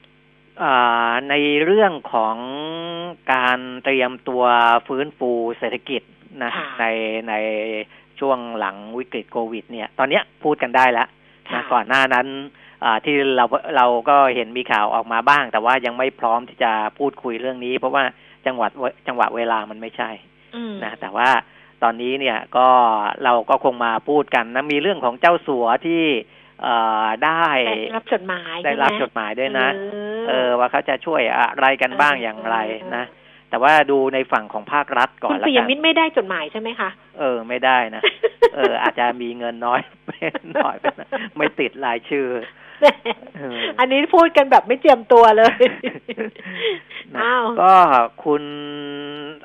[0.62, 2.36] อ่าในเรื่องของ
[3.34, 4.44] การเตรียมตัว
[4.88, 6.02] ฟื้นฟูเศรษฐกิจ
[6.44, 6.86] นะค่ะใน
[7.30, 7.34] ใน
[8.20, 11.08] ช่วงหลังวิกฤตโควิด เนี่ย ตอนเนี้ยพูดกันได้แล้ว
[11.46, 12.28] นะค่ะก่อนหน้านั้น
[12.84, 13.46] อ่าที่เรา
[13.78, 18.04] เราก็เห็นมีข่าวออกมาบ้าง แต่ว่ายังไม่พร้อมที่จะพูดคุยเรื่องนี้ เพราะว่า
[18.46, 18.72] จังหวัด
[19.08, 20.10] จังหวะเวลามันไม่ใช่
[20.56, 21.30] อืมนะแต่ว่า
[21.84, 22.68] ตอนนี้เนี่ยก็
[23.24, 26.04] เราก็คงมาพูดกันนะมีเรื่องของเจ้าสัวที่
[26.62, 29.96] เอ่อได้ได้รับจดหมายได้ใช่ไหมรับจดหมายด้วยนะเอ
[30.30, 32.58] เออว่าเขาจะช่วยอะไรกันบ้างอย่างไร
[32.96, 33.06] นะ
[33.50, 38.02] แต่ว่าดูในฝั่งของภาครัฐก่อคุนณละปิยกันมิตรไม่ได้จดหมายใช่ไหมคะ เออ ไม่ได้นะ
[38.56, 39.82] เออ อาจจะมีเงินน้อย
[40.58, 45.54] น้อยไปนะไม่ติดรายชื่อเอออันนี้พูดกันแบบไม่เจียมตัวเลย
[47.16, 47.74] นะอ้าวก็
[48.24, 48.44] คุณ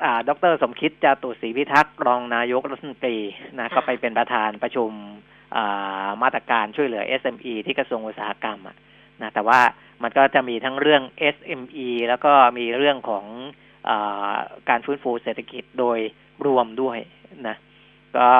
[0.03, 3.17] อ่าดรสมคิดจาตุศรีพิทักษ์รองนายกรัฐมนตรี
[3.59, 4.91] นะก็ไปเป็นประธานประชุม
[5.55, 8.75] อ่ามาตรการช่วยเหลือ SME ที่กระทรวงอุตสาหกรรมอะ
[9.21, 9.59] นะแต่ว่า
[10.03, 11.03] มันก็จะมีทั้งเรื่อง
[11.35, 13.25] SME แล้วก็มีเรื่องของ
[13.89, 14.37] อา
[14.69, 15.99] การฟื้นฟูเศรษฐกิจโดย
[16.45, 16.97] รวมด้วย
[17.47, 17.55] นะ
[18.17, 18.31] ก็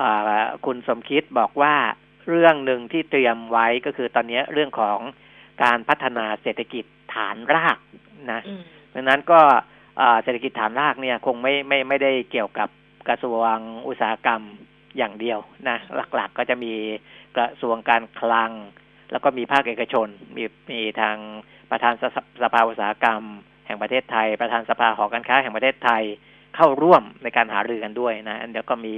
[0.00, 1.74] อ่าคุณสมคิดบอกว่า
[2.28, 4.98] เรื่องหนึ่งที่เตรียมไว้ก็คือตอนนี้เรื่องของ
[5.62, 6.84] การพัฒนาเศรษฐกิจ
[7.14, 7.78] ฐานราก
[8.32, 8.62] นะอืม
[8.94, 9.40] ดังนั้นก็
[10.00, 12.68] อ่าเศรษฐกิจฐานรากเนี่ยคงไม่ไม่ไม่ได้เกี่ยวกับ
[13.08, 13.54] กระทรวง
[13.88, 14.42] อุตสาหกรรม
[14.96, 15.78] อย่างเดียวนะ
[16.14, 16.72] หลักๆก็จะมี
[17.36, 18.52] กระทรวงการคลัง
[19.12, 21.16] แล้วก็มีภาคเอกชน มีมีทาง
[21.70, 23.22] ประธานสภสภาอุตสาหกรรม
[23.66, 26.02] แห่งประเทศไทย ประธานสภาหอการค้าแห่งประเทศไทย
[26.56, 28.96] เข้าร่วมในการหารือกันด้วยนะเดี๋ยวก็มี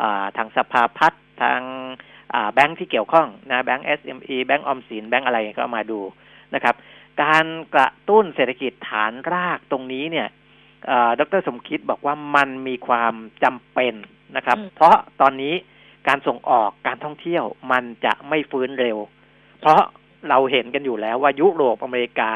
[0.00, 1.81] อ่าทางสภาพัฒน์ทางอ่า
[2.54, 6.00] แบงค์ที่เกี่ยวข้องนะแบงค์ SME แบงค์ออมสินแบงค์อะไรก็มาดู
[6.54, 6.74] นะครับ
[7.22, 10.28] การกระตุ้นเศรษฐกิจฐานรากตรงนี้เนี่ย
[10.86, 13.14] เอ่อดรสมคิดบอกว่ามันมีความ
[13.44, 13.94] จำเป็น
[14.36, 15.54] นะครับอืมเพราะตอนนี้
[16.08, 18.98] การส่งออกการท่องเที่ยวมันจะไม่ฟื้นเร็ว
[19.60, 19.80] เพราะ
[20.28, 22.32] เราเห็นกันอยู่แล้วว่ายุโรปอเมริกา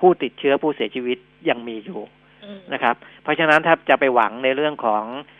[0.00, 2.00] ผู้ติดเชื้อผู้เสียชีวิตยังมีอยู่
[2.44, 5.33] อืมนะครับ เพราะฉะนั้นถ้าจะไปหวังในเรื่องของอา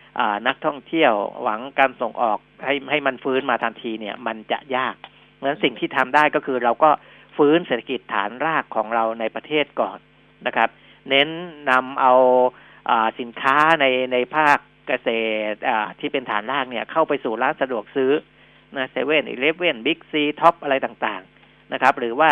[0.46, 4.94] นักท่องเที่ยวหวังการส่งออกให้ให้มันฟื้นมาทันทีเนี่ย มันจะยาก
[5.34, 6.90] เพราะฉะนั้นสิ่งที่ทำได้ก็คือเราก็
[7.36, 9.98] ฟื้นเศรษฐกิจฐานรากของเราในประเทศก่อน
[10.46, 10.68] นะครับ
[11.08, 11.28] เน้น
[11.70, 12.14] นำเอา
[13.20, 15.08] สินค้าในในภาคเกษ
[15.52, 15.58] ตร
[16.00, 18.12] ที่เป็นฐานรากเนี่ยเข้าไปสู่ร้านสะดวกซื้อ
[18.76, 22.30] นะเซเว่นอีเลฟเว่นบิ๊กซีท็อปส์อะไรต่างๆนะครับ หรือว่า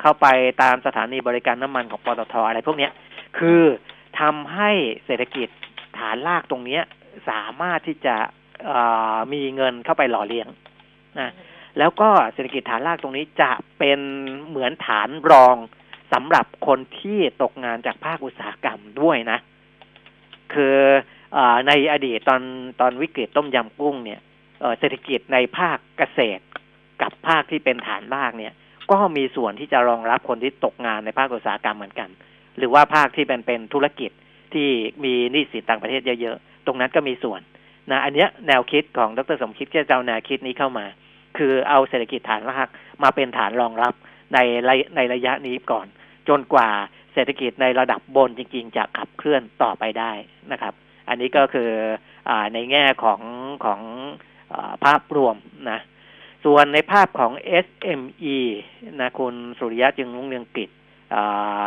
[0.00, 0.26] เข้าไป
[0.62, 2.88] ตามสถานีบริการน้ำมันของปตทอะไรพวกนี้
[3.38, 3.62] คือ
[4.20, 4.70] ทำให้
[5.04, 5.48] เศรษฐกิจ
[5.98, 6.80] ฐานรากตรงนี้
[7.28, 8.16] สามารถที่จะ
[9.32, 10.48] มีเงินเข้าไปหล่อเลี้ยง
[11.20, 11.30] นะ
[11.78, 14.00] แล้วก็เศรษฐกิจฐานรากตรงนี้จะเป็น
[14.48, 15.56] เหมือนฐานรอง
[16.12, 19.38] สำหรับคนที่ตกงานจากภาคอุตสาหกรรมด้วยนะ
[20.54, 20.76] คือ
[21.36, 22.42] อในอดีตตอน
[22.80, 24.20] ตอนวิกฤตต้มยำกุ้งเนี่ย
[24.60, 26.42] เอ่อเศรษฐกิจในภาคเกษตร
[27.02, 28.52] กับภาคที่เป็นฐานรากเนี่ย
[28.90, 32.10] ก็มีส่วนที่จะรองรับคนที่ตกงานในภาคอุตสาหกรรมเหมือนกัน
[32.58, 34.10] หรือว่าภาคที่เป็นเป็นธุรกิจ
[34.54, 34.68] ที่
[35.04, 37.40] มีหนี้สินต่างประเทศเยอะๆ ตรงนั้นก็มีส่วน
[37.90, 40.86] นะอันเนี้ยแนวคิดของดรสมคิดที่จะเอาแนวคิดนี้เข้ามา
[41.38, 42.68] คือเอาเศรษฐกิจฐานราก
[43.02, 43.94] มาเป็นฐานรองรับ
[44.34, 44.38] ใน
[44.96, 45.86] ในระยะนี้ก่อน
[46.28, 46.68] จนกว่า
[47.12, 50.12] เศรษฐกิจในระดับบนจริง ๆ จะขับเคลื่อนต่อไปได้
[50.52, 50.74] นะครับ
[51.08, 51.70] อันนี้ก็คือ
[52.28, 53.20] อในแง่ของ
[53.64, 53.80] ของ
[54.52, 55.36] อภาพรวม
[55.70, 55.80] นะ
[56.44, 57.32] ส่วนในภาพของ
[57.66, 58.38] SME
[59.00, 60.70] นะคุณสุริยะจึงรุ่งเรืองกิจ
[61.14, 61.22] อ่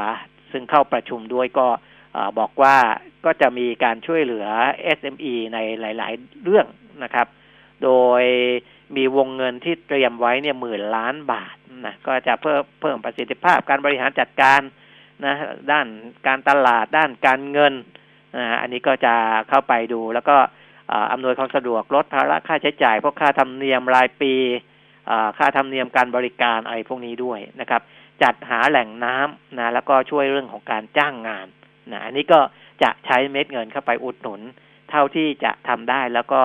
[0.05, 0.10] า
[0.51, 1.67] ซึ่งเข้าประชุมด้วยก็
[2.39, 2.78] บอกว่า
[3.25, 4.47] ก็จะมีการช่วยเหลือ
[4.97, 6.67] SME ในหลาย ๆ เรื่อง
[7.04, 7.28] นะครับ
[7.84, 8.23] โดย
[8.95, 14.62] มีวงเงินที่เตรียมไว้เนี่ยหมื่นล้านบาทนะก็จะเพิ่มเพิ่มประสิทธิภาพการบริหารจัดการ
[15.25, 15.36] นะ
[15.71, 15.88] ด้าน
[16.28, 17.73] การตลาดด้านการเงิน
[18.38, 19.13] นะอันนี้ก็จะ
[19.49, 20.38] เข้าไปดูแล้วก็
[21.12, 24.34] อำนวยความสะดวกลดภาระค่าใช้จ่ายพวกค่าธรรมเนียมรายปี
[25.38, 27.82] ค่าธรรมเนียมการบริการอะไรพวกนี้ด้วยนะครับ
[28.23, 31.47] จัดหาแหล่งน้ำนะแล้วก็ช่วยเรื่องของการจ้างงาน
[31.91, 32.39] นะอันนี้ก็
[32.84, 34.41] จะใช้เม็ดเงินเข้าไปอุดหนุน
[34.89, 36.41] เท่าที่จะทำได้แล้วก็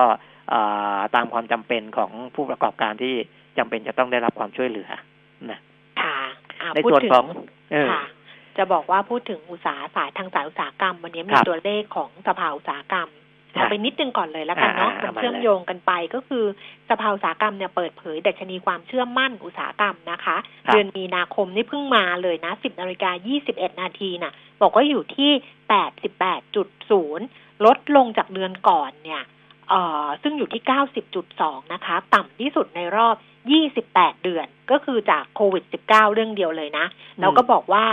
[0.53, 3.13] อ่าตามความจำเป็นของผู้ประกอบการที่
[3.57, 4.89] จำเป็นจะต้องได้รับความช่วยเหลือ
[5.51, 5.59] นะ
[6.01, 6.17] ค่ะ
[6.61, 7.25] อ่าในพูดส่วนถึงของ
[7.71, 8.03] เออค่ะ
[8.57, 13.09] จะบอกว่าพูดถึงอุตสาหสายทางสายอุตสาหกรรม วันนี้คมีรับตัวเลขของสภาอุตสาหกรรม
[13.55, 16.45] ครับเอาไปนิดนึงก่อนเลยแล้วกันเนาะอ่ามันเอามาเชื่อมเลยโยงกันไปก็คือ
[16.89, 23.11] สภาอุตสาหกรรมเนี่ยเปิดเผยดัชนีความเชื่อมั่นอุตสาหกรรมนะคะครับเดือนมีนาคมนี่เพิ่งมาเลยนะ 10นาฬิกา
[23.45, 25.31] 21นาทีน่ะ บอกว่าอยู่ที่
[26.47, 29.23] 88.0 ลดลงจากเดือนก่อนเนี่ย
[29.69, 29.73] เอ
[30.05, 30.61] อซึ่งอยู่ที่
[31.17, 33.15] 90.2 นะคะ ต่ำที่สุดในรอบ
[33.69, 36.85] 28 เดือน ก็คือจากโควิด 19 เรื่องเดียวเลยนะ
[37.19, 37.85] แล้วก็บอกว่า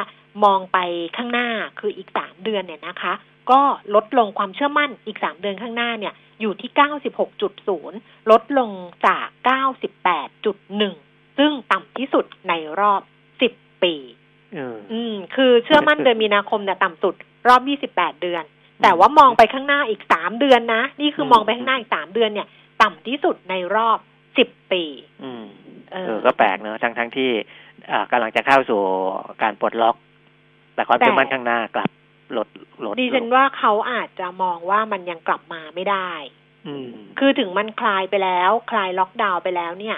[0.44, 0.78] มองไป
[1.16, 3.12] ข้างหน้าคืออีก 3 เดือนเนี่ยนะคะ
[3.50, 3.60] ก็
[3.94, 6.70] ลดลงความเชื่อมั่นอีก 3 เดือนข้างหน้าเนี่ย อยู่ที่
[7.50, 8.70] 96.0 ลดลง
[9.06, 9.26] จาก
[10.12, 13.02] 98.1 ซึ่งต่ำที่สุดในรอบ
[13.42, 13.94] 10 ปี
[14.56, 17.14] อออืม คือเชื่อมั่นเดือนมีนาคมเนี่ยต่ำสุด
[17.48, 18.44] รอบ28เดือน
[18.82, 22.48] แต่ว่ามองไปข้างหน้าอีก3เดือนนะ นี่คือมองไปข้างหน้าอีก3เดือนเนี่ย
[22.82, 23.98] ต่ำที่สุดในรอบ
[24.36, 24.84] 10ปี
[25.22, 25.44] อืม
[25.92, 27.30] เอเอออ ก็แปลกเนอะทั้งทั้งที่
[27.90, 28.80] อ่ากำลังจะเข้าสู่
[29.42, 29.96] การปลดล็อก
[30.74, 31.90] แต่ความเชื่อมั่นข้างหน้ากลับ
[32.36, 32.48] ลด
[32.84, 36.10] ลดดิฉันลงว่าเขาอาจจะมองว่ามันยังกลับมาไม่ได้
[36.66, 39.96] อืม คือถึงมันคลายไปแล้ว คลายล็อกดาวน์ไปแล้วเนี่ย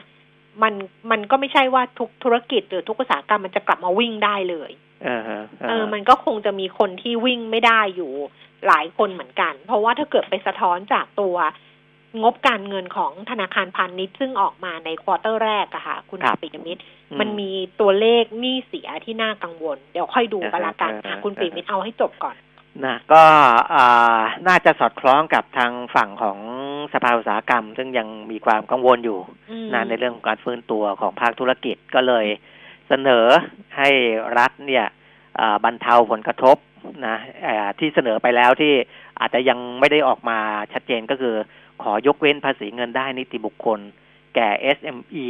[0.63, 0.75] มัน
[1.11, 4.71] มันก็ไม่ใช่ว่าทุกธุรกิจหรือทุกอุตสาหกรรมมันจะกลับมาวิ่งได้เลย
[5.05, 8.13] เออฮะเออ มันก็คงจะมีคนที่วิ่งไม่ได้อยู่
[8.67, 11.37] หลายคนเหมือนกัน เพราะว่าถ้าเกิดไปสะท้อนจากตัว
[12.23, 22.37] งบการเงินของธนาคารพาณิชย์ซึ่งออกมาในควอเตอร์แรกอะค่ะ คุณครับปิยมิตรอืมันมีตัวเลขหนี้เสียที่น่ากังวล เดี๋ยวค่อยดูกันละกันเออเอออะคุณเออปิยมิตรเอาให้จบก่อน
[22.85, 23.23] นะก็
[23.75, 26.39] อ่าน่าจะสอดคล้องกับทางฝั่งของ
[26.93, 29.19] สภาอุตสาหกรรม ซึ่งยังมีความกังวลอยู่
[29.51, 32.27] อืมนะในเรื่องของการฟื้นตัวของภาคธุรกิจก็เลย
[32.89, 33.27] เสนอ
[33.77, 33.89] ให้
[34.39, 34.87] รัฐเนี่ย
[35.39, 36.57] อ่าบรรเทาผลกระทบ
[37.07, 38.73] นะอ่าที่เสนอไปแล้วที่
[39.21, 40.39] อาจจะยังไม่ได้ออกมา
[40.73, 41.35] ชัดเจนก็คือ
[41.83, 43.81] ขอยกเว้นภาษีเงินได้นิติบุคคล
[44.35, 45.27] แก่ SME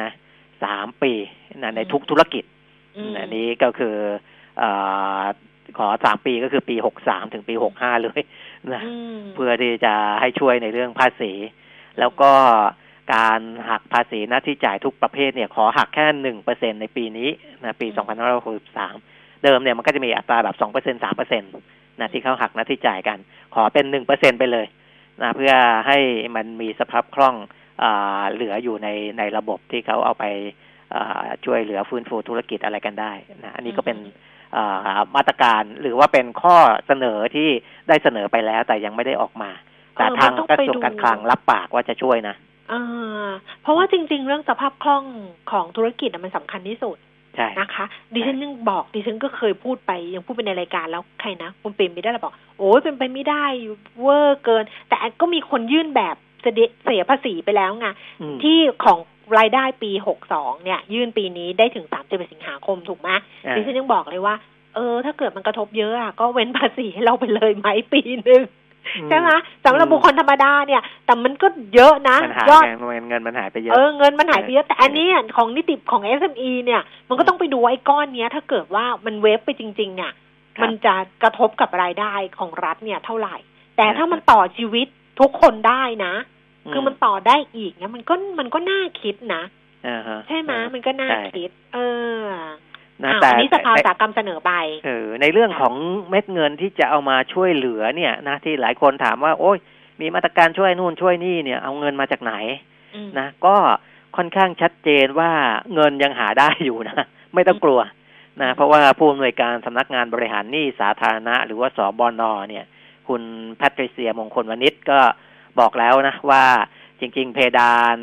[0.00, 0.10] นะ
[0.64, 1.12] สามปี
[1.62, 2.44] นะในทุกธุรกิจ
[2.96, 3.96] อืมอันนี้ก็คือ
[4.62, 5.24] อา
[5.78, 8.20] ขอสามปีก็คือปีหกสามถึงปีหกห้าเลย
[8.74, 11.32] นะอืมเพื่อที่จะให้ช่วยในเรื่องภาษี
[11.98, 12.32] แล้วก็
[13.14, 17.30] การหักภาษีหน้าที่จ่ายทุกประเภทเนี่ย ขอหักแค่หนึ่งเปอร์เซ็นในปีนี้
[17.64, 18.96] นะปีสองพันห้าร้อยหกสิบสาม
[19.44, 21.46] เดิมเนี่ยมันก็จะมีอัตราแบบสองเปอร์เซ็นสามเปอร์เซ็นต
[22.00, 23.18] นะที่เขาหักหน้าที่จ่ายกัน
[23.54, 24.66] ขอเป็นหนึ่งเปอร์เซ็นไปเลย
[25.22, 25.52] นะเพื่อ
[25.86, 25.98] ให้
[26.36, 27.36] มันมีสภาพคล่อง
[27.82, 30.24] อาเหลืออยู่ในในระบบที่เขาเอาไป
[30.94, 33.12] อ่าช่วยเหลือฟื้นฟูธุรกิจอะไรกันได้
[33.44, 34.14] นะอันนี้ก็เป็นอ่า
[35.16, 36.56] มาตรการหรือว่าเป็นข้อ
[36.86, 37.48] เสนอที่
[37.88, 39.50] ได้เสนอไปแล้วแต่ยังไม่ได้ออกมา
[39.96, 42.34] แต่เออทางมันต้องกระไปทรวงดูการคลังรับปากว่าจะช่วยนะ
[42.72, 43.28] อ่า
[43.62, 45.04] เพราะว่าจริง ๆ เรื่องสภาพคล่อง
[45.50, 46.96] ของธุรกิจอะมันสำคัญที่สุด
[47.36, 47.84] ใช่นะคะ
[48.14, 53.44] ดิฉันยังบอกดิฉันก็เคยพูดไปยังพูดไปในรายการแล้วใครนะคุณเป็นไม่ได้เราบอก โอ้ยเป็นไปไม่ได้
[54.00, 57.86] เวอร์เกิน แต่ก็มีคนยื่นแบบเสดเสียภาษีไปแล้วไง
[58.20, 58.98] อืมที่ของ
[59.38, 63.08] รายได้ปีหกสองเนี่ย ยื่นปีนี้ได้ถึงสามสิบสิงหาคมถูกไหม
[63.46, 64.34] อ่าดิฉันยังบอกเลยว่า
[64.74, 68.42] เออ ถ้าเกิดมันกระทบเยอะอะก็เว้นภาษีให้เราไปเลยไหมปีหนึ่ง
[69.08, 69.30] ใช่ไหม
[69.64, 80.12] สำหรับบุคคลธรรมดาเนี่ย แต่มันก็เยอะนะมันหายยอดไงมันเงินมันหายไปเยอะเออเงินมันหายไปเยอะแต่อันนี้อะของนิติของ SME เนี่ย มันก็ต้องไปดูว่าไอ้ก้อนเนี้ย ถ้าเกิดว่ามันเวฟไปจริงๆเนี่ย
[80.56, 83.36] ครับมันจะกระทบกับรายได้ของรัฐเนี่ยเท่าไหร่
[83.76, 84.86] แต่ครับถ้ามันต่อชีวิต
[85.20, 86.14] ทุกคนได้นะ
[86.72, 89.42] คือมันต่อได้อีกเนี่ยมันก็มันก็น่าคิดนะ
[89.86, 91.78] อ่าฮะใช่ไหมมันก็น่าใช่คิด เอ
[92.22, 92.24] อ
[93.04, 94.52] นะอ้าวแต่อันนี้สภาอุตแต่สาหกรรมเสนอไป
[94.86, 95.74] เออในเรื่องของ
[96.10, 99.58] เม็ดเงินที่จะเอามาช่วยเหลือเนี่ยนะที่หลายคนถามว่า โอ้ย
[100.00, 102.34] มีมาตรการช่วยนู่นช่วยนี่เนี่ย เอาเงินมาจากไหน
[102.94, 103.56] อืมนะก็
[104.16, 105.30] ค่อนข้างชัดเจนว่า
[105.74, 107.80] เงินยังหาได้อยู่นะ ไม่ต้องกลัว
[108.42, 112.64] นะเพราะว่าผู้อำนวยการสำนักงานบริหารหนี้สาธารณะ หรือว่าสบนเนี่ย
[113.08, 113.22] คุณ
[113.56, 115.00] แพทริเซียมงคลวณิชก็
[115.60, 116.44] บอกแล้วนะว่า
[117.00, 117.96] จริง ๆ เพดาน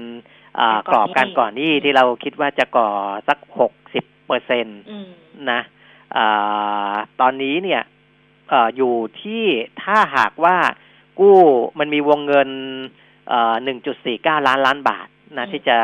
[0.55, 2.89] เอ่อกรอบการก่อนหนี้ที่เราคิดว่าจะก่อ
[3.27, 5.07] สักหกสิบเปอร์เซ็นตอืม
[5.51, 5.61] นะ
[6.17, 7.81] อาตอนนี้เนี่ย
[8.49, 9.43] เอออยู่ที่
[9.83, 10.57] ถ้าหากว่า
[11.19, 11.37] กู้
[11.79, 12.49] มันมีวงเงิน
[13.63, 15.77] หนึ่งจุดสี่เก้าล้านล้านบาทนะอืมที่จะ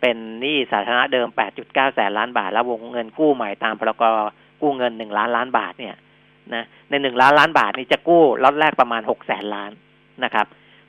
[0.00, 4.04] เป็นหนี้สาธารณะเดิมแปดจุดเก้าแสนล้านบาท แล้ววงเงินกู้ใหม่ตามพรก
[4.60, 5.96] กู้เงินหนึ่งล้านล้านบาทเนี่ย
[6.54, 9.70] นะในหนึ่งล้านล้านบาทนี่จะกู้ล็อตแรกประมาณหกแสนล้าน
[10.24, 10.46] นะครับ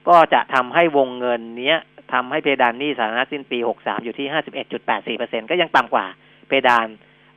[0.08, 1.80] ก็จะทำให้วงเงินเนี้ย
[2.14, 6.06] ทำให้เพดานหนี้สาธารณะสิ้นปีหกสามอยู่ที่ห้าสิบเอ็ดจุดแปดสี่เปอร์เซ็นก็ยังต่ำกว่า
[6.48, 6.88] เพดาน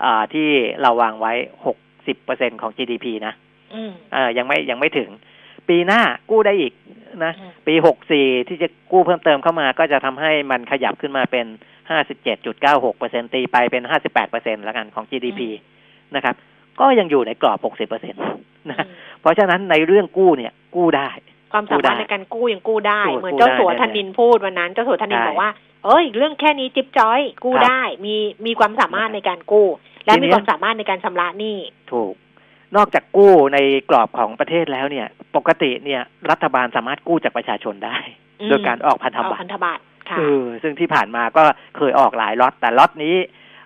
[0.04, 0.48] อ่าที่
[0.82, 1.32] เราวางไว้
[1.66, 1.76] หก
[2.06, 3.34] สิบเปอร์เซ็นของ GDP นะ
[3.74, 5.08] อืมเออยังไม่ยังไม่ถึง
[5.68, 6.72] ปีหน้ากู้ได้อีก
[7.24, 11.46] นะอืมปีหกสี่ที่จะกู้เพิ่มเติมเข้ามา ก็จะทำให้มันขยับขึ้นมาเป็น
[11.90, 15.40] ห้าสิบเจ็ดจุดเก้าหกเปอร์เซ็นตีไปเป็นห้าสิบแปดเปอร์เซ็นแล้วกันของ GDP
[16.16, 16.34] นะครับ
[16.80, 18.18] ก็ยังอยู่ในกรอบหกสิบเปอร์เซ็นต
[18.70, 18.88] นะอืม
[19.20, 21.10] เพราะฉะนั้นในเรื่องกู้เนี่ยกู้ได้
[21.52, 25.50] ความสามารถในการกู้ยังกู้ได้กู้เหมือนกู้เจ้าสัวได้ธนินพูดวันนั้น เจ้าสัวธนินใช่บอกว่า
[25.84, 28.14] เอ้ย เรื่องแค่นี้จิ๊บจ้อย กู้ครับได้ มี
[28.46, 29.66] มีความสามารถในการกู้
[30.04, 31.56] และทีเนี้มียความสามารถในการชำระหนี้
[31.92, 32.14] ถูก
[32.76, 33.58] นอกจากกู้ใน
[33.90, 35.06] กรอบของประเทศแล้วเนี่ย
[35.36, 37.98] ปกติเนี่ย รัฐบาลสามารถกู้จากประชาชนได้
[38.40, 41.44] อืมโดยการออกพันธเอาบัตรพันธบัตรค่ะเออซึ่งที่ผ่านมาก็
[41.76, 43.16] เคยออกหลายล็อตแต่ล็อตนี้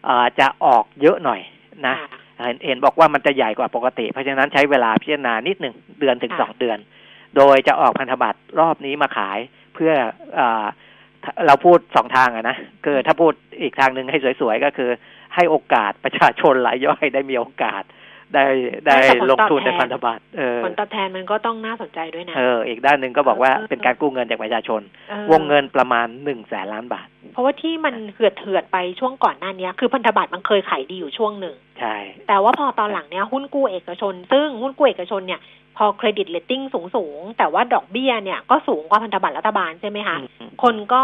[0.04, 1.40] เอ่อจะออกเยอะหน่อย
[1.86, 2.08] นะค่ะ
[2.46, 6.78] เห็นเห็นบอกว่ามันจะใหญ่กว่าปกติ เพราะฉะนั้นใช้เวลาพิจารณานิดหนึ่งเดือนถึงค่ะสองเดือน
[7.36, 9.38] โดยจะออกพันธบัตรรอบนี้มาขาย
[9.74, 9.92] เพื่อ
[10.34, 10.40] เอ
[11.46, 14.90] เราพูดสองทางอะนะคือถ้าพูดอีกทางหนึ่งให้สวยๆ ก็คือ
[15.34, 17.82] ให้โอกาสประชาชนรายย่อยได้มีโอกาส
[18.34, 18.46] ได้
[18.86, 18.96] ได้
[19.30, 31.96] ลงทุนในพันธบัตรเออผลตอบแทนมันก็ต้องน่าสนใจด้วยนะเอออีกด้านหนึ่งก็บอกว่าเออเป็นการกู้เงินจากประชาชนออวงเงินประมาณหนึ่งแสนล้านบาท เพราะว่าที่มันเหือดเถือดๆไปช่วงก่อนหน้านี้คือพันธบัตรมันเคยขายดีอยู่ช่วงหนึ่งใช่
[32.28, 35.40] แต่ว่าพอตอนหลังเนี้ยหุ้นกู้เอกชน ซึ่งหุ้นกู้เอกชนเนี่ย
[35.76, 41.02] พอ credit rating สูงสูงๆแต่ว่าดอกเบี้ยเนี่ยก็สูงกว่าพันธบัตรรัฐบาลใช่ไหมคะอืมคนก็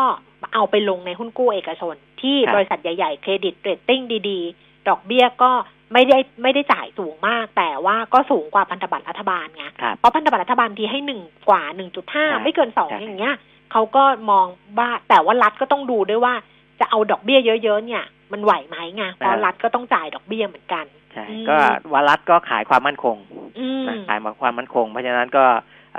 [0.54, 5.50] เอาไปลงในหุ้นกู้เอกชน ที่ครับบริษัทใหญ่ๆ credit rating ดี ๆ ดอกเบี้ยก็
[5.92, 13.36] ไม่ได้ไม่ได้จ่ายสูงมาก แต่ว่าก็สูงกว่าพันธบัตรรัฐบาลไงครับเพราะพันธบัตรรัฐบาลทีให้หนึ่งกว่าหนึ่งจุดห้าใช่ไม่เกินสองใช่อย่างเงี้ย
[13.72, 14.46] เขาก็มอง
[14.78, 16.34] ว่าแต่ว่ารัฐก็ต้องดูด้วยว่า
[16.80, 21.56] จะเอาดอกเบี้ยเยอะๆเนี่ย มันไหวไหมไงเพราะรัฐก็ต้องจ่ายดอกเบี้ยเหมือนกันใช่อืมก็
[21.92, 23.16] วารัฐก็ขายความมั่นคง
[23.58, 25.44] อืมนะขายมาความมั่นคง เพราะฉะนั้นก็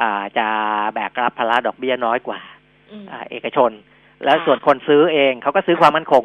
[0.01, 0.47] อ่าจะ
[0.93, 2.39] แบกรับภาระดอกเบี้ยน้อยกว่า
[2.91, 3.71] อืมอ่าเอกชน
[4.23, 6.23] แล้วค่ะส่วนคนซื้อเองเขาก็ซื้อความมั่นคง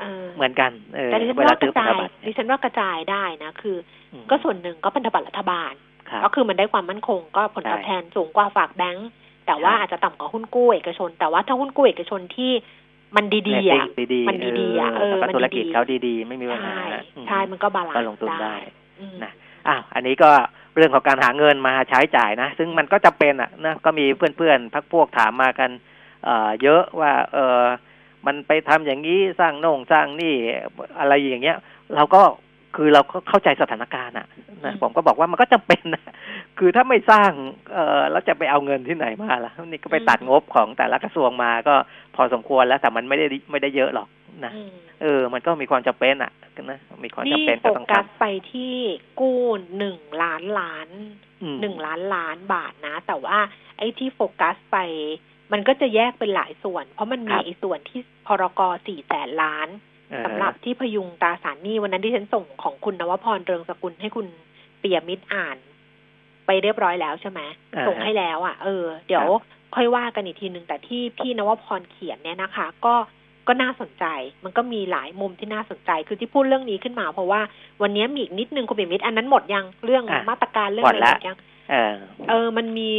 [0.00, 3.76] เออเหมือนกันเออแต่ดิฉันเวลาว่ากซื้อระพันจาธยบัตรดิฉันว่ากระจายได้นะ คือ
[4.12, 5.72] อืมก็ส่วนหนึ่งก็พันธบัตรรัฐบาล
[6.10, 9.10] ครับก็คือมันได้ความมั่นคง ก็ผลตอบใช่แทนสูงกว่าฝากแบงก์
[9.46, 12.52] แต่ว่าใช่อาจจะต่ำกว่าหุ้นกู้เอกชน แต่ว่าถ้าหุ้นกู้เอกชนที่
[13.16, 16.84] มันดีๆอะเรตติ้งดีๆมันดีๆอะเออแล้วก็มันธุรกิจดีๆเขาดีๆ ไม่มีปัญหาใช่
[17.16, 18.56] อืมใช่มันก็ balance ก็ลงทุนได้
[19.00, 19.32] อืมนะ
[19.68, 20.30] อ้าวอันนี้ก็
[20.76, 25.70] เรื่องของการหาเงินมาใช้จ่ายนะ ซึ่งมันก็จำเป็นอะนะก็มีเพื่อนๆพรรคพวกถามมากัน
[26.24, 27.62] เอ่อเยอะว่า เออ
[28.26, 30.34] มันไปทำอย่างนี้สร้างโน่นสร้างนี่
[30.98, 31.58] อะไรอย่างเงี้ย
[31.94, 32.22] เราก็
[32.76, 34.26] คือเราก็เข้าใจสถานการณ์อะ
[34.64, 36.04] นะอืมผมก็บอกว่ามันก็จำเป็นนะ
[36.58, 37.30] คือถ้าไม่สร้าง
[37.72, 41.74] เออแล้วจะไปเอาเงินที่ไหนมาล่ะนี่ก็ไปตัดงบของแต่ละกระทรวงมาก็
[42.16, 44.08] พอสมควรแล้วแต่มันไม่ได้ไม่ได้เยอะหรอก
[44.44, 44.70] นะอืม
[45.02, 46.32] เออ มันก็มีความจำเป็นอะ
[46.70, 48.74] นะมีความนี่จำเป็นโฟก็ต้องกัสทำไปที่
[49.20, 49.42] กู้
[49.76, 50.88] หนึ่งล้านล้าน
[51.42, 53.38] อืมหนึ่งล้านล้านบาทนะ แต่ว่า
[53.78, 54.78] ไอ้ที่โฟกัสไป
[55.54, 59.68] มันก็จะแยกเป็นหลายส่วน เพราะมันมีครับไอ้ส่วนที่พรกสี่แสนล้าน
[60.10, 64.26] เออสำหรับที่พยุงตราสารหนี้วันนั้นที่ฉันส่งของคุณนวพรเรืองสกุลให้คุณ
[64.80, 65.56] เปียมิตรอ่าน
[66.46, 67.40] ไปเรียบร้อยแล้วใช่ไหม
[67.74, 69.42] อ่าส่งให้แล้วอะเออเดี๋ยวครับ
[69.74, 72.94] ค่อยว่ากันอีกทีหนึ่งแต่ที่พี่นวพรเขียนเนี่ยนะคะ ก็
[73.48, 74.04] ก็น่าสนใจ
[74.44, 77.40] มันก็มีหลายมุมที่น่าสนใจ คือที่พูดเรื่องนี้ขึ้นมา เพราะว่า
[77.82, 81.36] วันนี้มีอีกนิดนึงคุณปิ่มมิตรอันนั้นหมดยังเรื่องอะมาตรการเรื่องหมอะดไรละหมดยัง
[81.70, 81.96] เออ
[82.28, 82.90] เออ มันมี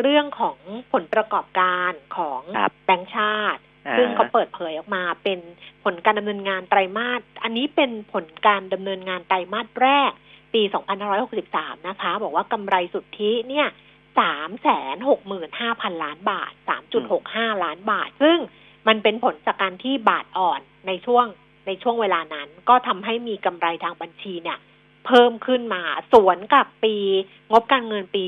[0.00, 0.56] เรื่องของ
[0.92, 5.38] ผลประกอบการของครับแบงก์ชาติอ่าซึ่งเขาเปิดเผยออกมาเป็น
[5.84, 10.10] ผลการดำเนินงานไตรมาส อันนี้เป็นผลการดำเนินงานไตรมาสแรก
[10.54, 10.62] ปี
[11.24, 13.68] 2563 นะคะ บอกว่ากำไรสุทธิเนี่ย
[14.84, 16.52] 365,000 ล้านบาท
[17.08, 18.38] 3.65 ล้านบาท ซึ่ง
[18.88, 21.26] มันเป็นผลจากการที่บาทอ่อนในช่วง
[21.66, 24.58] ในช่วงเวลานั้น ก็ทำให้มีกำไรทางบัญชีเนี่ย
[25.06, 26.94] เพิ่มขึ้นมา สวนกับปี
[27.50, 28.24] งบการเงินปี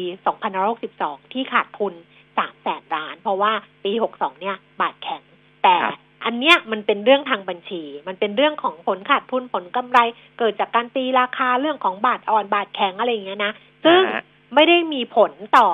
[0.65, 1.95] 2562 ที่ขาดทุน
[2.29, 3.53] 3 แสนล้าน เพราะว่า
[3.85, 5.23] ปี 62 เนี่ย บาทแข็ง
[5.63, 9.99] แต่ครับอันเนี้ยมันเป็นเรื่องทางบัญชี มันเป็นเรื่องของผลขาดทุนผลกำไร
[10.39, 13.53] เกิดจากการตีราคาเรื่องของบาทอ่อนบาทแข็งอะไรอย่างเงี้ยนะ
[13.85, 14.23] ซึ่งอ่าฮะ
[14.55, 15.71] ไม่ได้มีผลต่อ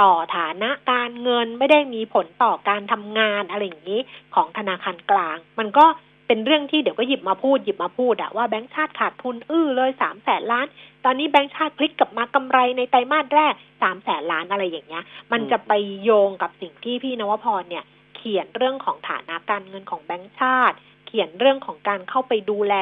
[0.00, 4.00] ต่อฐานะการเงินไม่ได้มีผลต่อการทำงานอะไรอย่างนี้
[4.34, 5.86] ของธนาคารกลาง มันก็
[6.26, 10.66] เป็นเรื่องที่เดี๋ยวก็หยิบมาพูดหยิบมาพูดอะว่าแบงก์ชาติขาดทุนอื้อเลยสามแสนล้าน
[11.04, 17.84] ตอนนี้แบงก์ชาติพลิกกลับมากำไรในไตรมาสแรกสามแสนล้านอะไรอย่างเงี้ย มันจะไปโยงกับสิ่งที่พี่นวพรเนี่ย
[18.16, 22.74] เขียนเรื่องของฐานะการเงินของแบงก์ชาติ เขียนเรื่องของการเข้าไปดูแล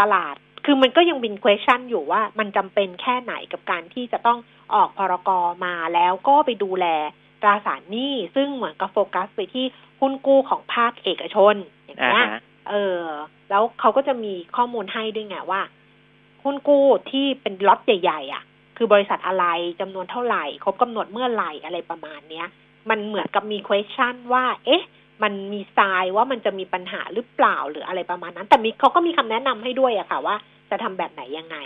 [0.00, 4.38] ตลาด คือมันก็ยังเป็น question อยู่ว่ามันจำเป็นแค่ไหนกับการที่จะต้อง
[4.74, 6.86] ออกพรกรมาแล้วก็ไปดูแล
[7.42, 9.64] ตราสารหนี้ซึ่งเหมือนกับโฟกัสไปที่
[10.00, 13.02] หุ้นกู้ของภาคเอกชนอย่างอ่าเงี้ยฮะเออ
[13.50, 15.62] แล้วเขาก็จะมีข้อมูลให้ด้วยไงว่า
[16.44, 18.42] หุ้นกู้ที่เป็นล็อตใหญ่ๆอะ
[18.76, 19.46] คือบริษัทอะไร
[19.80, 22.46] จำนวนเท่าไหร่ ครบกำหนดเมื่อไหร่อะไรประมาณเนี้ย
[22.90, 24.84] มันเหมือนกับมี question ว่า เอ๊ะ
[25.22, 30.36] มันมีทรายว่ามันจะมีปัญหาหรือเปล่าหรืออะไรประมาณนั้น แต่มีเขาก็มีคำแนะนำให้ด้วยอะค่ะว่า
[30.70, 31.56] จะทำแบบไหนยังไง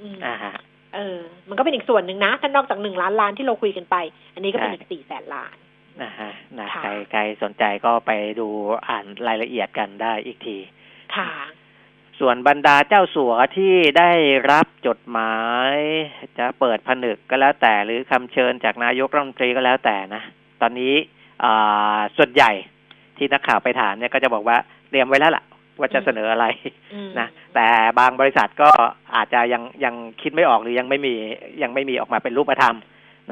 [0.00, 0.54] อืมอ่าฮะ
[0.94, 3.96] เออ มันก็เป็นอีกส่วนหนึ่งนะ ถ้านอกจากหนึ่งล้านล้านที่เราคุยกันไป
[4.34, 5.56] อันนี้ก็เป็นใช่อีกสี่แสนล้าน
[6.02, 8.48] นะฮะนะค่ะใครใครสนใจก็ไปดู
[8.88, 10.56] อ่านรายละเอียดกันได้อีกที
[11.16, 11.30] ค่ะ
[12.20, 14.10] ส่วนบรรดาเจ้าสัวที่ได้
[14.50, 15.34] รับจดหมา
[15.72, 15.74] ย
[16.38, 20.22] จะเปิดผนึกก็แล้วแต่ หรือคำเชิญจากนายกรัฐมนตรีก็แล้วแต่นะ
[20.60, 20.94] ตอนนี้
[21.44, 22.50] อ่าส่วนใหญ่
[23.16, 24.56] ที่นักข่าวไปถามเนี่ยก็จะบอกว่า
[24.90, 25.44] เตรียมไว้แล้วล่ะ
[25.78, 26.46] ว่าจะเสนออะไร
[26.94, 27.66] อืมนะแต่
[27.98, 28.70] บางบริษัทก็
[29.16, 31.14] อาจจะยังยังคิดไม่ออกหรือยังไม่มี
[31.62, 32.76] ยังไม่มีออกมาเป็นรูปธรรม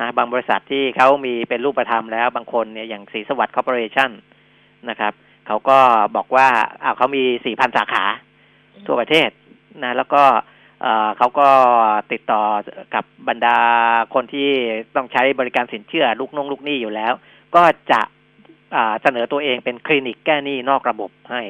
[0.00, 4.10] นะบางบริษัทที่เขามีเป็นรูปธรรมแล้ว บางคนเนี่ยอย่างสีสวัสดิ์คอร์ปอเรชั่น
[4.90, 5.12] นะครับ
[5.46, 5.78] เขาก็
[6.16, 6.48] บอกว่า
[6.82, 8.04] อ้าวเขามีสี่พันสาขา
[8.86, 9.30] ทั่วประเทศ
[9.82, 10.22] นะแล้วก็
[10.82, 11.48] เอ่อเขาก็
[12.12, 12.42] ติดต่อ
[12.94, 13.58] กับบรรดา
[14.14, 14.50] คนที่
[14.96, 17.12] ต้องใช้บริการสินเชื่อลูกน้องลูกหนี้อยู่แล้ว
[17.56, 18.00] ก็จะ
[18.74, 21.42] อ่าเสนอตัวเองเป็นคลินิกแก้หนี้นอกระบบให้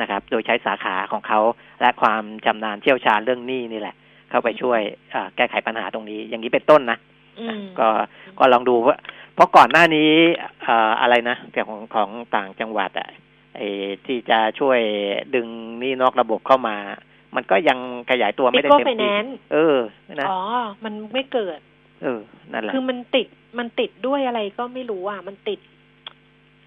[0.00, 1.40] นะครับ โดยใช้สาขาของเขา
[1.80, 3.94] และความชำนาญเชี่ยวชาญเรื่องหนี้นี่แหละ
[4.30, 4.80] เข้าไปช่วย
[5.14, 6.98] อ่าแก้ไขปัญหาตรงนี้ อย่างนี้เป็นต้นนะ
[7.40, 7.88] อืมก็
[8.38, 8.98] ก็ลองดูว่า
[9.34, 10.10] เพราะก่อนหน้านี้
[10.62, 13.08] เอ่ออะไรนะเกี่ยวของของต่างจังหวัดอะ
[13.56, 13.68] ไอ้
[14.06, 14.80] ที่จะช่วย
[15.34, 15.48] ดึง
[15.80, 16.76] หนี้นอกระบบเข้ามา
[17.36, 17.78] มันก็ยัง
[18.10, 19.78] ขยายตัวไม่ได้ Pico เต็มที่ Finance เออ
[20.14, 20.40] นะอ๋อ
[20.84, 21.58] มันไม่เกิด
[22.02, 22.20] เออ
[22.52, 23.26] นั่นแหละ คือมันติด
[23.58, 25.60] มันติดด้วยอะไรก็ไม่รู้อะ มันติด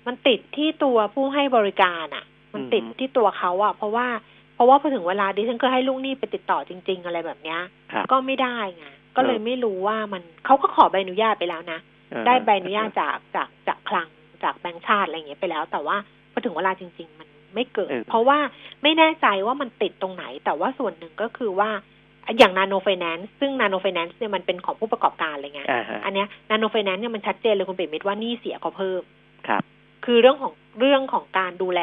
[0.07, 4.07] มันติดที่ตัวผู้ให้บริการอะ มันติดที่ตัวเขาอะเพราะว่า
[4.55, 7.59] เพราะว่าพอถึงเวลาดิฉันเคยให้ลูกหนี้ไปติดต่อจริง ๆ อะไรแบบเนี้ย
[7.91, 8.85] ครับก็ไม่ได้ไง
[9.15, 11.79] ก็เลยเออไม่รู้ว่ามันเขาก็ขอใบอนุญาตไปแล้วนะ
[12.11, 14.07] เออได้ใบอนุญาตจากจากจากคลัง
[14.43, 15.97] จากแบงก์ชาติอะไรอย่างเงี้ยไปแล้ว แต่ว่า
[16.31, 18.37] พอถึงเวลาจริง ๆ มันไม่เกิดเออเพราะว่า
[18.83, 21.69] ไม่แน่ใจว่ามันติดตรงไหน แต่ว่าส่วนหนึ่งก็คือว่า
[22.37, 29.01] อย่างนาโนไฟแนนซ์ซึ่งนาโนไฟแนนซ์เนี่ยมันเป็นของผู้ประกอบการเลยไงอ่าฮะอันเนี้ยนาโนไฟแนนซ์เนี่ยมันชัดเจนเลยคุณเปรมมิตรว่าหนี้เสียเขาเพิ่ม
[29.47, 29.63] ครับ
[30.05, 31.81] คือเรื่องของเรื่องของการดูแล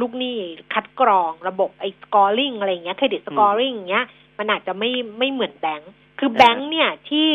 [0.00, 0.36] ลูกหนี้
[0.74, 4.06] คัดกรองระบบไอ้ scoring อะไรอย่างเงี้ย credit scoring เงี้ย
[4.38, 7.28] มันอาจจะไม่ไม่เหมือนแบงค์คือแบงค์เนี่ยที่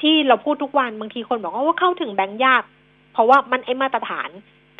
[0.00, 2.62] ที่เราพูดทุกวันบางทีคนบอกว่าว่าเข้าถึงแบงค์ยาก
[3.12, 4.30] เพราะว่ามันไอ้มาตรฐาน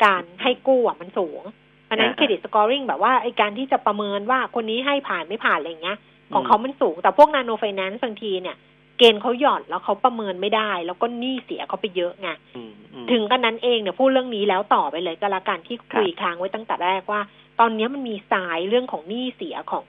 [0.03, 1.41] การให้กู้อะมันสูง
[1.85, 5.97] เพราะฉะนั้นอ่า credit scoring แบบว่าไอ้การที่จะประเมินว่าคนนี้ให้ผ่านไม่ผ่านอะไรอย่างเงี้ย
[6.33, 8.57] ของอืมเขามันสูง แต่พวก nano finance บางทีเนี่ย
[8.99, 17.21] เกณฑ์เขาหย่อนแล้วเขาประเมินไม่ได้ แล้วก็หนี้เสียเขาไปเยอะไงอืมอืมถึงกันนั้นเองเนี่ยพูดเรื่องนี้แล้วต่อไปเลยก็แล้วกันที่คุยค้างไว้ตั้งแต่แรกว่า
[17.59, 19.85] ตอนนี้มันมีสายเรื่องของหนี้เสียของ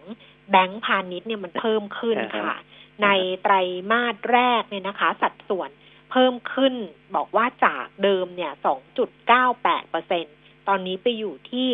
[0.51, 2.59] แบงก์พาณิชย์เนี่ยมันเพิ่มขึ้นอ่าฮะค่ะ
[3.03, 3.09] ใน
[3.43, 3.55] ไตร
[3.91, 5.71] มาสแรกเนี่ยนะคะ สัดส่วน
[6.11, 6.75] เพิ่มขึ้น
[7.17, 8.53] บอกว่าจากเดิมเนี่ย
[9.21, 10.25] 2.98เปอร์เซ็น
[10.69, 11.69] ตอนนี้ไปอยู่ที่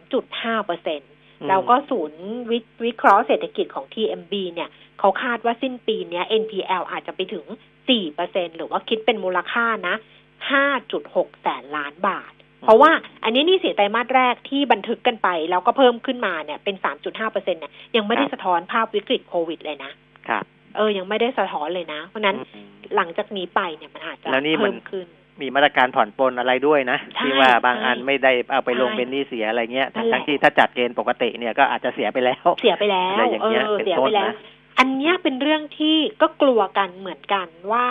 [0.00, 1.17] 3.5เปอร์เซ็นอืม
[1.48, 4.68] แล้วก็ศูนย์วิวิเคราะห์เศรษฐกิจของ TMB เนี่ย
[4.98, 7.44] เขาคาดว่าสิ้นปีเนี้ย NPL อาจจะไปถึง
[8.00, 9.96] 4%หรือว่าคิดเป็นมูลค่านะ
[10.68, 12.32] 5.6 แสนล้านบาท
[12.62, 12.90] เพราะว่า
[13.24, 19.92] อันนี้นี่เสียไตรมาสแรกที่บันทึกกันไป แล้วก็เพิ่มขึ้นมาเนี่ยเป็น 3.5%เนี่ยยังไม่ได้ครับสะท้อนภาพวิกฤตโควิดเลยนะ
[20.28, 20.44] ครับ
[20.76, 25.06] เออยังไม่ได้สะท้อนเลยนะ เพราะฉะนั้นอืมหลังจากนี้ไปเนี่ยมันอาจจะแล้วนี่มันเพิ่มขึ้น
[25.40, 34.34] มีมาตรการผ่อนปลนอะไรด้วยนะใช่ที่ว่าบางใช่อันไม่ได้เอาไปลงใช่เป็นหนี้เสียอะไรเงี้ยนั่นแหละทั้งที่ถ้าจัดเกณฑ์ปกติเนี่ยก็อาจจะเสียไปแล้ว เสียไปแล้วอะไรอย่างเอเงี้ยอเป็นเสียต้ไปนแล้วนะ
[34.78, 37.86] อันเนี้ยเป็นเรื่องที่ก็กลัวกันเหมือนกันว่า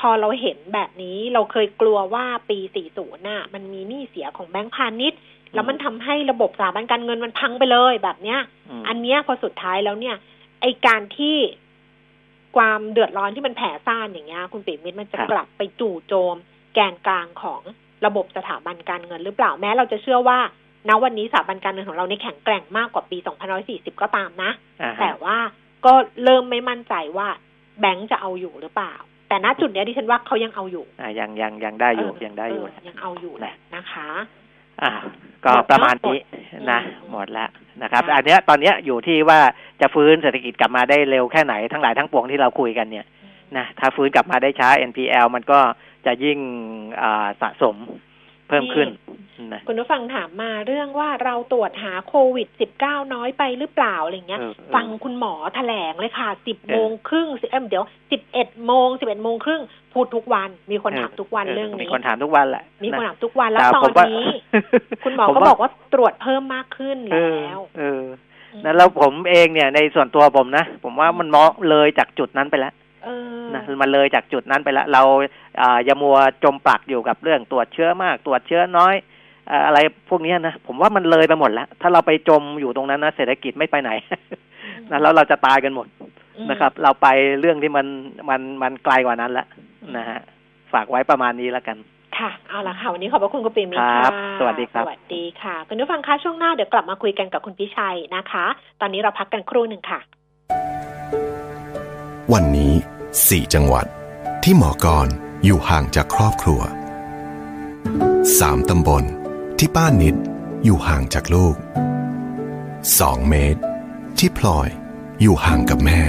[0.00, 2.58] พอเราเห็นแบบนี้เราเคยกลัวว่าปี
[2.94, 5.20] 40 น่ะ มันมีหนี้เสียของแบงก์พาณิชย์
[5.54, 8.40] แล้วมันทำให้ระบบสถาบันการเงินมันพังไปเลยแบบเนี้ย
[8.80, 10.16] มอันเนี้ยพอสุดท้ายแล้วเนี่ย
[10.60, 11.36] ไอการที่
[12.56, 16.36] ความเดือดร้อนที่มันแผ่ซ่านอย่างเงี้ยคุณปิ่มมิตรมันจะครับกลับไปจู่โจม
[16.74, 17.60] แกนกลางของ
[18.06, 20.38] ระบบสถาบันการเงินหรือเปล่าแม้เราจะเชื่อว่า
[20.88, 23.18] ณวันนี้สถาบันการเงินของเราในยแข็งแกร่งมากกว่าปี
[23.58, 24.50] 2540 ก็ตามนะ
[24.82, 25.36] อ่าฮะแต่ว่า
[25.86, 25.92] ก็
[26.24, 27.28] เริ่มไม่มั่นใจว่า
[27.80, 28.94] แบงก์จะเอาอยู่หรือเปล่า
[29.28, 34.08] แต่ณจุดเนี้ยดิฉันว่าเขายังเอาอยู่อ่ายังยังยังได้อยู่เยังได้อยู่เยังเอาอยู่แหละนะคะ
[34.82, 34.92] อ่า
[35.44, 37.48] ก็ประมาณนี้หมดนะอืมหมดแล้ว
[37.82, 39.40] นะครับค่ะอันเนี้ยตอนเนี้ยอยู่ที่ว่า
[39.80, 43.06] จะฟื้นเศรษฐกิจกลับมาได้เร็วแค่ไหนทั้งหลายทั้งปวงที่เราคุยกันเนี่ย
[43.56, 45.58] นะถ้าฟื้นกลับมาได้ช้า NPL มันก็
[46.06, 46.38] จะยิ่ง
[47.02, 47.76] อ่าสะสม
[48.48, 48.88] เพิ่มขึ้น
[49.52, 52.48] นะคุณผู้ฟังถามมาเรื่องว่าเราตรวจหาโควิด
[52.80, 57.84] 19น้อยไปหรือเปล่าอะไรเงี้ยเออเออฟังคุณหมอแถลงเลยค่ะ10เออโมงครึ่งเอ้ยเดี๋ยว
[58.24, 64.28] 11โมง11โมงครึ่งพูดทุกวัน มีคนถามทุกวันเรื่องมีนี้คนถามทุกวันแหละมีคนนะถามทุกวันแล้วแต่ตอผนมว่านี้
[65.04, 68.02] คุณหมอผมก็ว่าบอกว่าตรวจเพิ่มมากขึ้นเอแล้อวเออ
[68.64, 72.87] นั้นแล้วผมเองเนี่ยในส่วนตัวผมนะ ผมว่ามันมองเลยจากจุดนั้นไปแล้วเออ
[73.54, 75.02] นะมันเลยจากจุดนั้นไปแล้วเรา
[75.60, 78.94] อ่าอย่ามัวจมปลักอยู่กับเรื่องตรวจเชื้อมาก ตรวจเชื้อน้อย
[79.50, 79.78] อ่าอะไร
[80.08, 83.90] พวกเนี้ยนะผมว่ามันเลยไปหมดแล้ว ถ้าเราไปจมอยู่ตรงนั้นนะเศรษฐกิจไม่ไปไหน
[84.90, 85.86] นะแล้วเราจะตายกันหมด
[86.36, 87.06] อืมนะครับ เราไป
[87.40, 87.86] เรื่องที่มัน
[88.28, 89.46] มันมันไกลกว่านั้นแล้ว
[89.96, 90.18] นะฮะ
[90.72, 91.76] ฝากไว้ประมาณนี้แล้วกัน
[92.18, 98.46] ค่ะ เอาละค่ะ วันนี้ขอบพระคุณคุณปิ่มมิตรครัค่ะบสวัสดีครับ สวัสดีค่ะ คุณผู้ฟังคะช่วงหน้าเดี๋ยวกลับมาคุยกันกับคุณพิชัยนะคะ
[98.80, 100.00] ตอนนี้เราพักกันครู่หนึ่งค่ะ
[102.34, 102.74] วันนี้
[103.12, 103.86] 4 จังหวัด
[104.44, 105.08] ที่หมอกร
[105.44, 106.60] อยู่ห่างจากครอบครัว
[107.44, 109.04] 3 ตำบล
[109.58, 110.16] ที่ป้านิด
[110.64, 111.56] อยู่ห่างจากลูก
[112.46, 113.60] 2 เมตร
[114.18, 114.68] ที่พลอย
[115.20, 116.02] อยู่ห่างกับแม่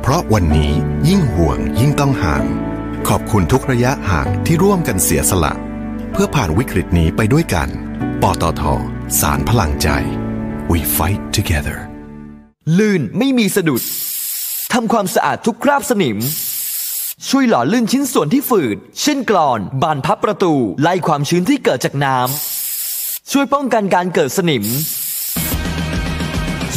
[0.00, 0.72] เพราะวันนี้
[1.08, 2.44] ยิ่งห่วงยิ่งต้องห่าง
[3.08, 5.54] ขอบคุณทุกระยะห่างที่ร่วมกันเสียสละ
[6.12, 7.68] เพื่อผ่านวิกฤตนี้ไปด้วยกัน
[8.22, 8.62] ปตท
[9.20, 9.88] สารพลังใจ
[10.70, 11.78] we fight together
[12.78, 13.82] ลื่นไม่มีสะดุด
[14.72, 16.18] ทำความสะอาดทุกคราบสนิม
[17.28, 24.64] ช่วยหล่อลื่นชิ้นส่วนที่ฝืด เช่นกรอน บานพับประตู ไล่ความชื้นที่เกิดจากน้ำช่วยป้องกันการเกิดสนิม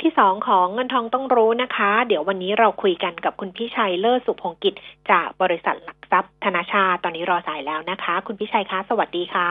[0.05, 4.75] ที่สองของเงินทองต้องรู้นะคะ เดี๋ยววันนี้เราคุยกันกับคุณพิชัยเลิศสุพงกิจ
[5.11, 9.51] จากบริษัทหลักทรัพย์ธนาชาติตอนนี้รอสายแล้วนะคะ คุณพิชัยคะสวัสดีค่ะ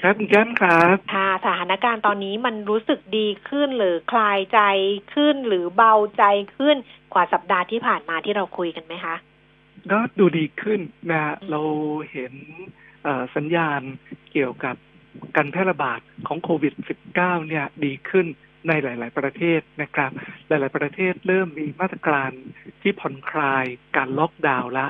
[0.00, 4.60] ครับคุณแก้มครับค่ะสถานการณ์ตอนนี้มันรู้สึกดีขึ้นหรือคลายใจ
[5.14, 6.24] ขึ้นหรือเบาใจ
[6.56, 6.76] ขึ้น
[7.12, 9.14] กว่าสัปดาห์ที่ผ่านมาที่เราคุยกันไหมคะ
[9.90, 11.60] ก็ดูดีขึ้นนะฮะเรา
[12.10, 12.32] เห็น
[13.02, 13.80] เอ่อสัญญาณ
[14.32, 14.76] เกี่ยวกับ
[15.36, 16.74] การแพร่ระบาดของโควิด
[17.14, 17.14] -19
[17.48, 18.26] เนี่ยดีขึ้น
[18.68, 20.10] ในหลาย ๆ ประเทศนะครับ
[20.48, 22.30] หลาย ๆ ประเทศเริ่มมีมาตรการ
[22.82, 23.64] ที่ผ่อนคลาย
[23.96, 24.86] การล็อกดาวน์ละ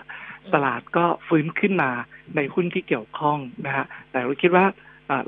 [0.54, 1.90] ตลาดก็ฟื้นขึ้นมา
[2.36, 4.64] ในหุ้นที่เกี่ยวข้องนะฮะแต่เราคิดว่า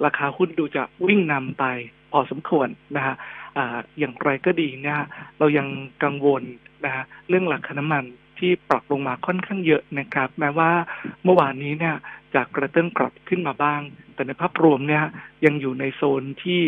[0.04, 1.64] ราคาหุ้นดูจะวิ่งนำไป
[2.12, 3.14] พอสมควรนะฮะ
[3.56, 5.00] อ่าอย่างไรก็ดีเนี่ย
[5.38, 5.66] เรายัง
[6.04, 6.42] กังวล
[6.84, 8.04] นะฮะเรื่องราคาน้ำมัน
[8.38, 10.70] ที่ปรับลงมาค่อนข้างเยอะนะครับ แม้ว่า
[11.24, 11.96] เมื่อวานนี้เนี่ย
[12.34, 13.80] จากกระเตื้องกลับขึ้นมาบ้าง
[14.14, 15.04] แต่ในภาพรวมเนี่ย
[15.44, 16.60] ยังอยู่ในโซนที่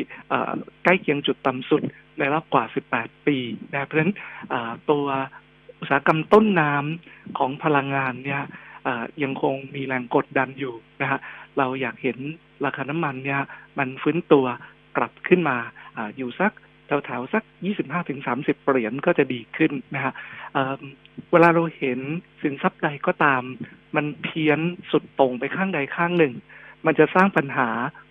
[0.82, 1.82] ใกล้เคียงจุดต่ำสุด
[2.18, 3.38] ในรอบกว่า 18 ปี
[3.72, 4.14] นะเพราะฉะนั้น
[4.90, 5.06] ตัว
[5.80, 8.42] อุตสาหกรรมต้นน้ำของพลังงานเนี่ย
[9.22, 11.20] ยังคงมีแรงกดดันอยู่นะฮะ
[11.58, 12.18] เราอยากเห็น
[12.64, 13.40] ราคาน้ำมันเนี่ย
[13.78, 14.46] มันฟื้นตัว
[14.96, 15.56] กลับขึ้นมา
[15.96, 16.52] อาอยู่สัก
[17.04, 17.42] แถวๆสัก
[18.04, 20.12] 25-30 เหรียญก็จะดีขึ้นนะฮะ
[20.52, 21.98] เเวลาเราเห็น
[22.42, 23.42] สินทรัพย์ใดก็ตาม
[23.96, 26.34] มันเพี้ยนสุดตรงไปข้างใดข้างหนึ่ง
[26.86, 27.68] มันจะสร้างปัญหา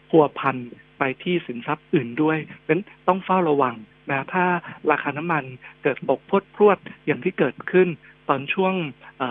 [0.09, 0.57] พัวพัน
[0.99, 3.75] ไปที่สินทรัพย์อื่นด้วยเพราะฉะนั้นต้องเฝ้าระวัง
[4.09, 4.45] นะถ้า
[4.91, 5.43] ราคาน้ำมัน
[5.83, 7.87] เกิดตกพรวดพรวดอย่างที่เกิดขึ้น
[8.29, 8.73] ตอนช่วง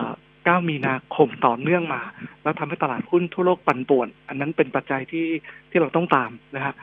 [0.07, 2.03] 9 มีนาคมต่อเนื่องมา
[2.43, 5.27] แล้วทำให้ตลาดหุ้นทั่วโลกปั่นป่วน อันนั้นเป็นปัจจัยที่
[5.71, 6.75] ที่เราต้องตามนะฮะ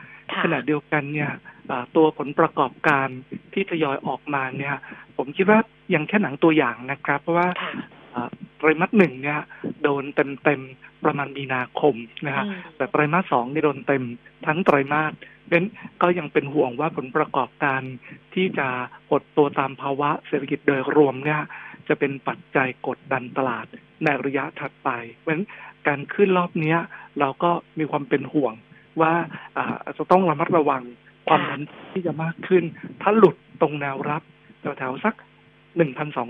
[0.42, 1.30] ขณะเดียวกันเนี่ย
[1.66, 3.08] เอ่อตัวผลประกอบการ
[3.52, 4.76] ที่ทยอยออกมาเนี่ย
[5.16, 5.60] ผมคิดว่า
[5.94, 7.72] ยังแค่หนังตัวอย่างนะครับ เพราะว่าค่ะ
[8.12, 9.40] เอ่อไตรมาสหนึ่งเนี่ย
[9.82, 11.94] โดนเต็มเต็มๆประมาณมีนาคม
[12.26, 14.04] นะฮะอืมแต่ไตรมาสสองนี่โดนเต็ม
[14.46, 15.12] ทั้งไตรมาส
[15.48, 15.64] เน้น
[16.02, 17.82] ก็ยังเป็นห่วงว่าผลประกอบการ
[18.34, 18.68] ที่จะ
[19.08, 21.40] หดตัวตามภาวะเศรษฐกิจโดยรวมเนี่ย
[21.88, 23.66] จะเป็นปัจจัยกดดันตลาด
[24.04, 25.46] ในระยะถัดไป เพราะฉะนั้น
[25.86, 26.78] การขึ้นรอบเนี้ย
[27.20, 28.54] เราก็มีความเป็นห่วง
[29.02, 29.12] ว่า
[29.56, 30.82] อ่าจะต้องระมัดระวัง
[31.28, 32.64] ความนั้นที่จะมากขึ้น
[33.02, 34.22] ถ้าหลุดตรงแนวรับ
[34.60, 35.14] แถวๆสัก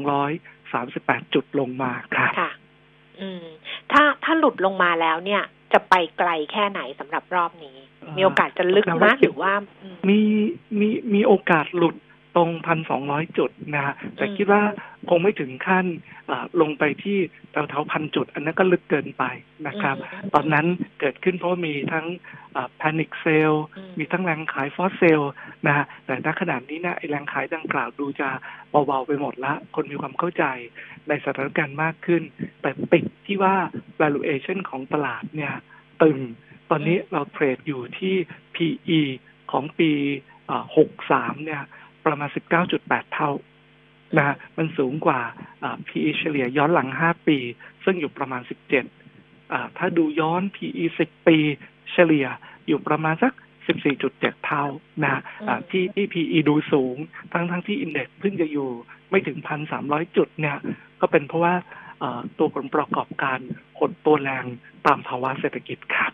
[0.09, 2.51] 1,238จุดลงมาครับค่ะ
[3.21, 3.45] อืม
[3.93, 5.43] ถ้าถ้าหลุดลงมาแล้วเนี่ย
[5.73, 9.53] จะไปไกลแค่ไหนสำหรับรอบนี้เอ่อมีโอกาสจะลึกแนวไหมรับหรือว่า
[9.83, 10.21] อืมมี
[10.81, 11.97] มีมีโอกาสหลุด
[12.37, 14.63] ตรงพันสองร้อยจุดนะฮะแต่อืมคิดว่า
[15.09, 15.87] คงไม่ถึงขั้น
[16.31, 17.19] อ่าลงไปที่
[17.53, 19.25] แถวๆพันจุด อันนั้นก็ลึกเกินไป
[19.67, 20.67] นะครับอืมตอนนั้น
[21.01, 22.07] เกิดขึ้นเพราะว่ามีทั้ง
[22.77, 25.21] panic sell อืมมีทั้งแรงขาย forced sell
[25.67, 28.29] นะฮะแต่ณขณะนี้นะไอ้แรงขายดังกล่าวดูจะ
[28.71, 30.45] เบาๆไปหมดละ คนมีความเข้าใจ
[31.09, 32.23] ในสถานการณ์มากขึ้น
[32.63, 33.55] แต่ติดที่ว่า
[34.01, 35.53] valuation ของตลาดเนี่ย
[36.03, 36.19] ตึง
[36.71, 38.15] ตอนนี้เรา trade อยู่ที่
[38.55, 39.01] PE
[39.53, 39.93] ของปี
[40.77, 41.63] หกสามเนี่ย
[42.09, 42.29] ประมาณ
[42.71, 43.31] 19.8 เท่า
[44.17, 45.21] นะฮะมันสูงกว่า
[45.63, 47.39] อ่า PE เฉลี่ยย้อนหลัง 5 ปี
[47.85, 48.43] ซึ่งอยู่ประมาณ
[48.97, 51.37] 17อ่าถ้าดูย้อน PE 10 ปี
[51.93, 52.27] เฉลี่ย
[52.67, 53.33] อยู่ประมาณสัก
[53.89, 54.65] 14.7 เท่า
[55.03, 56.97] นะฮะอ่าที่ที่ PE ดูสูง
[57.33, 58.69] ทั้งทั้งที่อินเด็กซ์เพิ่งจะอยู่
[59.11, 59.39] ไม่ถึง
[59.77, 60.59] 1,300 จุดเนี่ย
[61.01, 61.55] ก็เป็นเพราะว่า
[62.03, 63.39] อ่าตัวผลประกอบการ
[63.79, 64.45] หดตัวแรง
[64.87, 66.13] ตามภาวะเศรษฐกิจครับ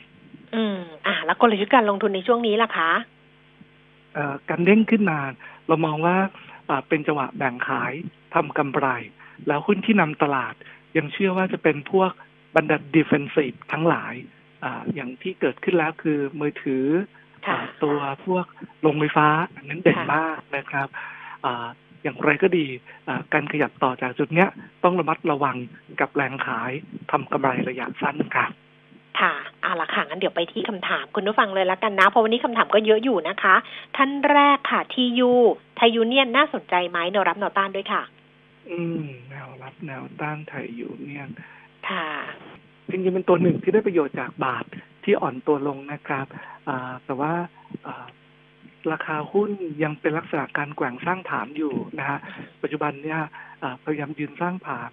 [0.54, 2.90] อืม อ่า แล้วกลยุทธ์การลงทุนในช่วงนี้ล่ะคะ
[4.14, 5.18] เอ่อการเด้งขึ้นมา
[5.68, 6.16] เรามองว่า
[6.68, 7.92] อ่าเป็นจังหวะแบ่งขาย
[8.34, 8.86] ทำกำไร
[9.46, 10.54] แล้วหุ้นที่นำตลาด
[10.96, 12.10] ยังเชื่อว่าจะเป็นพวก
[12.56, 14.14] บรรดาดิเฟนซีฟทั้งหลาย
[14.64, 16.84] อ่าอย่างที่เกิดขึ้นแล้วคือมือถือ
[17.46, 18.46] ค่ะอ่าตัวพวก
[18.80, 20.88] โรงไฟฟ้าอันนั้นเด่นค่ะมากนะครับ
[21.44, 21.66] อ่า
[22.02, 22.66] อย่างไรก็ดี
[23.08, 24.48] อ่าการขยับต่อจากจุดเนี้ย
[24.84, 25.56] ต้องระมัดระวัง
[26.00, 26.72] กับแรงขาย
[27.10, 28.50] ทำกำไรระยะสั้นครับ
[29.20, 33.54] ค่ะเอาละค่ะงั้นเดี๋ยวไปที่คำถามคุณผู้ฟังเลยละกันนะ เพราะวันนี้คำถามก็เยอะอยู่นะคะ
[33.96, 35.30] ท่านแรกค่ะทียู
[35.76, 38.02] ไทยูเนียนน่าสนใจไหมแนวรับแนวต้านด้วยค่ะ
[38.70, 41.26] อืมแนวรับแนวต้านไทยอยู่เนี่ย
[41.88, 42.08] ค่ะ
[42.90, 44.64] จริงๆเป็นตัวหนึ่งที่ได้ประโยชน์จากบาท
[45.04, 46.26] ที่อ่อนตัวลงนะครับ
[46.68, 47.32] อ่าแต่ว่า
[47.86, 48.06] อ่า
[48.92, 49.50] ราคาหุ้น
[49.82, 52.18] ยังเป็นลักษณะการแกว่งสร้างฐานอยู่นะฮะ
[52.62, 53.20] ปัจจุบันเนี่ย
[53.62, 54.90] อ่าพยายามยืนสร้างฐาน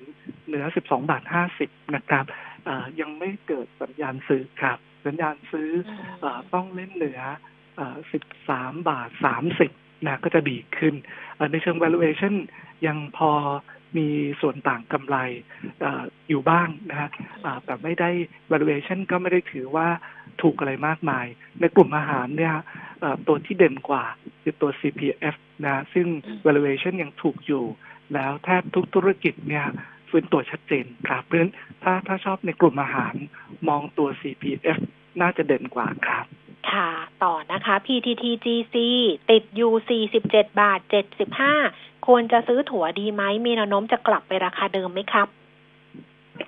[0.47, 1.23] เหนือ 12 บาท
[1.57, 2.50] 50 นะครับอ่า
[2.99, 5.69] ยังไม่เกิดสัญญาณซื้อครับ สัญญาณซื้อ
[6.23, 7.21] อาต้องเล่นเหนือ
[7.79, 7.95] อ่า
[8.41, 9.09] 13 บาท
[9.59, 10.95] 30นะก็จะดีขึ้น
[11.37, 12.33] อ่าในเชิง valuation
[12.87, 13.31] ยังพอ
[13.97, 14.07] มี
[14.41, 15.17] ส่วนต่างกำไร
[15.83, 17.09] อาอยู่บ้างนะฮะ
[17.45, 18.09] อ่าแต่ไม่ได้
[18.51, 19.87] valuation ก็ไม่ได้ถือว่า
[20.41, 21.25] ถูกอะไรมากมาย
[21.59, 22.55] ในกลุ่มอาหารเนี่ย
[22.99, 24.05] เอ่อตัวที่เด่นกว่า
[24.41, 25.35] คือตัว CPF
[25.65, 26.07] นะ ซึ่ง
[26.45, 27.65] valuation ยังถูกอยู่
[28.13, 29.65] แล้วแทบทุกธุรกิจเนี่ย
[30.11, 31.53] ฟื้นตัวชัดเจนครับเพราะฉะนั้น
[31.83, 33.13] ถ้าถ้าชอบในกลุ่มอาหาร
[33.67, 34.79] มองตัว CPF
[35.21, 36.25] น่าจะเด่นกว่าครับ
[36.71, 36.89] ค่ะ
[37.23, 38.75] ต่อนะคะ PTTGC
[39.31, 40.79] ติดอยู่47 บาท
[41.43, 45.27] 75 ควรจะซื้อถั่วดีไหม มีแนวโน้มจะกลับไปราคาเดิมไหมครับ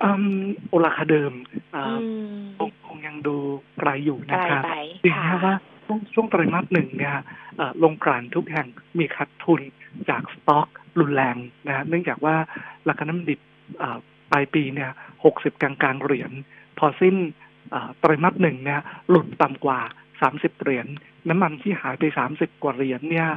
[0.02, 0.10] อื
[0.42, 1.32] มโอราคาเดิม
[1.74, 3.36] อ่าอืมคงคงยังดู
[3.80, 4.72] ไกลอยู่ไกลนะครับไป
[5.04, 5.56] จริงค่ะๆว่า
[5.86, 7.16] ช่วงช่วงไตรมาสหนึ่งเนี่ย
[7.56, 8.66] เอ่อลงกลั่นทุกแห่ง
[8.98, 9.60] มีขาดทุน
[10.08, 10.68] จากสต็อก
[11.00, 11.36] รุนแรง
[11.66, 12.34] นะฮะเนื่องจากว่า
[12.88, 13.53] ราคาน้ำมันดิบเอ่อ
[14.30, 14.90] ปลายปีเนี่ย
[15.24, 16.32] หกสิบกลางกลางเหรียญ
[16.78, 17.16] พอสิ้น
[17.98, 19.80] ไตรมาสหนึ่งเนี่ยหลุดต่ำกว่า
[20.20, 20.86] สามสิบเหรียญ
[21.28, 23.28] น้ำมันที่หายไปสามสิบกว่าเหรียญเนี่ย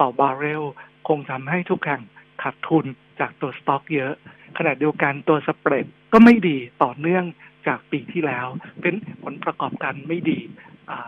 [0.00, 0.62] ต่อบาร์เรล
[1.08, 2.02] คงทำให้ทุกแห่ง
[2.42, 2.84] ขาดทุน
[3.20, 4.14] จากตัวสต็อกเยอะ
[4.58, 7.24] ขณะเดียวกันตัวสเปรดก็ไม่ดีต่อเนื่อง
[7.66, 8.46] จากปีที่แล้ว
[8.80, 10.40] เป็นผลประกอบการไม่ดี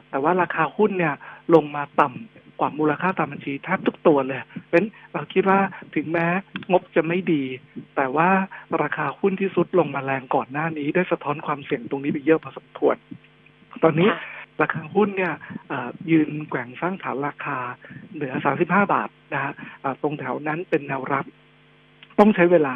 [0.08, 1.14] แต่ว่าราคาหุ้นเนี่ย
[1.54, 4.40] ลงมาต่ำ กว่ามูลค่าตามบัญชีแทบทุกตัวเลย
[4.70, 4.82] เป็น
[5.12, 5.60] เราคิดว่า
[5.94, 6.26] ถึงแม้
[6.70, 7.42] งบจะไม่ดี
[7.96, 8.28] แต่ว่า
[8.82, 12.96] ราคาหุ้นที่สุดลงมาแรงก่อนหน้านี้ ได้สะท้อนความเสี่ยงตรงนี้ไปเยอะพอสมควร
[13.82, 14.20] ตอนนี้ค่ะ
[14.62, 15.34] ราคาหุ้นเนี่ย
[15.70, 17.58] อ่ายืนแกว่งสร้างฐานราคา
[18.14, 18.34] เหนือ
[18.64, 21.24] 35 บาทนะฮะอ่าตรงแถวนั้นเป็นแนวรับ
[22.18, 22.74] ต้องใช้เวลา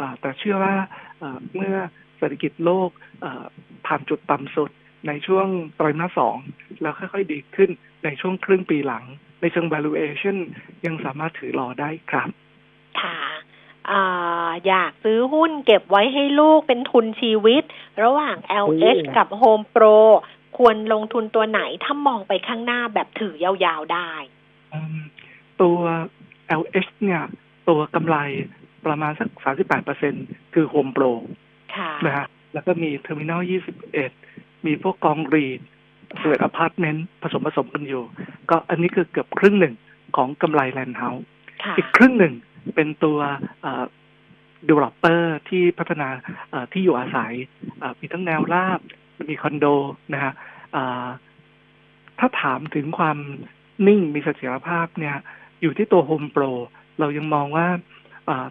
[0.00, 0.74] อ่าแต่เชื่อว่า
[1.22, 1.74] อ่าเมื่อ
[2.18, 2.90] เศรษฐกิจโลก
[3.24, 3.44] อ่า
[3.86, 4.70] ผ่านจุดต่ำสุด
[5.06, 5.46] ในช่วง
[5.76, 6.36] ไตรมาสสอง
[6.82, 7.70] แล้วค่อยๆดีขึ้น
[8.06, 9.04] ในช่วงครึ่งปีหลัง
[9.40, 10.36] ในเชิง valuation
[10.86, 12.28] ยังสามารถถือรอได้ครับ
[13.00, 13.18] ค่ะ
[13.90, 17.62] อ่าอยากซื้อหุ้นเก็บไว้ให้ลูกเป็นทุนชีวิต
[18.02, 19.98] ระหว่าง LH กับ Home Pro
[20.56, 24.10] ควรลงทุนตัวไหนถ้ามองไปข้างหน้าแบบถือยาวๆได้
[24.72, 24.98] อืม
[25.60, 25.78] ตัว
[26.60, 27.22] LH เนี่ย
[27.68, 28.16] ตัวกำไร
[28.86, 29.28] ประมาณสัก
[29.92, 31.12] 38%คือ Home Pro
[31.76, 33.42] ค่ะนะฮะแล้วก็มี Terminal
[34.04, 35.60] 21 มีพวกกอง REIT
[36.20, 38.02] เกิดอพาร์ตเมนต์ผสมผสมกันอยู่
[38.50, 39.74] ก็อันนี้คือเกือบครึ่งหนึ่ง
[40.16, 41.24] ของกำไรแลนด์แอนด์เฮ้าส์
[41.62, 42.34] ค่ะอีกครึ่งหนึ่ง
[42.74, 43.18] เป็นตัว
[43.62, 43.84] เอ่อ
[44.68, 46.08] developer ที่พัฒนา
[46.50, 47.32] เอ่อที่อยู่อาศัย
[47.78, 48.80] เอ่อมีทั้งแนวราบ
[49.30, 49.66] มีคอนโด
[50.12, 50.32] นะฮะ
[50.76, 51.06] อ่า
[52.18, 53.18] ถ้าถามถึงความ
[53.86, 55.16] นิ่งมีเสถียรภาพเนี่ย
[55.62, 56.52] อยู่ที่ตัว Home Pro
[56.98, 57.66] เรายังมองว่า
[58.28, 58.46] อ่า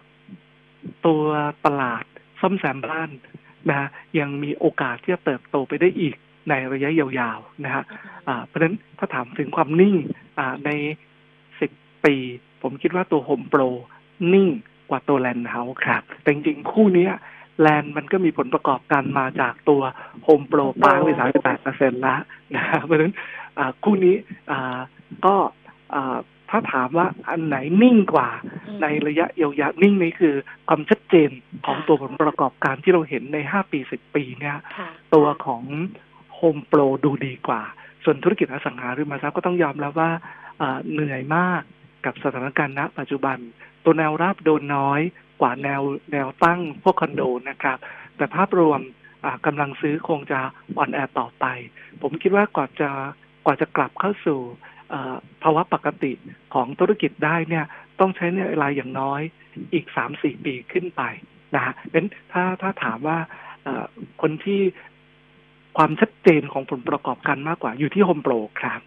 [1.06, 1.22] ตัว
[1.66, 2.04] ตลาด
[2.40, 3.10] ซ่อมแซมบ้าน
[3.68, 3.88] นะฮะ
[4.18, 6.14] ยังมีโอกาสที่จะเติบโตไปได้อีก
[6.48, 7.84] ในระยะยาวๆนะฮะ
[8.28, 9.94] อ่าเพราะฉะนั้นถ้าถามถึงความนิ่ง
[10.38, 10.70] อ่าใน
[11.60, 11.70] สิบ
[12.04, 12.14] ปี
[12.62, 13.68] ผมคิดว่าตัว Home Pro
[14.32, 14.48] นิ่ง
[14.90, 17.08] กว่าตัว Land House ครับ แต่จริงๆ คู่เนี้
[17.60, 19.82] แลนมันก็มีผลประกอบการมาจากตัว
[20.26, 22.16] Home Pro ปางไปสามสิบแปดเปอร์เซ็นต์ละ
[22.54, 23.14] นะฮะเพราะฉะนั้น
[23.58, 24.14] อ่าคู่นี้
[24.50, 24.78] อ่า
[25.26, 25.34] ก็
[25.94, 26.16] อ่า
[26.50, 30.34] ถ้าถามว่าอันไหนนิ่งกว่าอืมในระยะยาวๆนิ่งนี้คือ
[30.68, 31.30] ความชัดเจน
[31.66, 35.62] ของตัวผลประกอบการที่เราเห็นในห้าปีสิบปีเนี่ยค่ะตัวของ
[36.38, 37.62] Home Pro ดูดีกว่า
[38.04, 40.10] ส่วนธุรกิจอสังหาริมทรัพย์ก็ต้องยอมรับว่า
[40.92, 41.62] เหนื่อยมาก
[42.04, 43.38] กับสถานการณ์ณ ปัจจุบัน
[43.84, 45.00] ตัวแนวรับโดนน้อย
[45.40, 45.82] กว่าแนว
[46.12, 47.78] แนวตั้งพวกคอนโดนะครับ
[48.16, 48.80] แต่ภาพรวม
[49.46, 50.40] กำลังซื้อคงจะ
[50.78, 51.44] อ่อนแอต่อไป
[52.02, 52.90] ผมคิดว่ากว่าจะ
[53.46, 54.40] กว่าจะกลับเข้าสู่
[55.42, 56.12] ภาวะปกติ
[56.54, 57.64] ของธุรกิจได้เนี่ย
[58.00, 59.20] ต้องใช้เวลาอย่างน้อย
[59.74, 61.02] อีกสามสี่ปีขึ้นไป
[61.54, 63.18] นะฮะเพราะฉะนั้นถ้าถ้าถามว่า
[64.22, 64.60] คนที่
[65.76, 68.80] ความชัดเจนของผลประกอบการมากกว่าอยู่ที่โฮมโปรครับ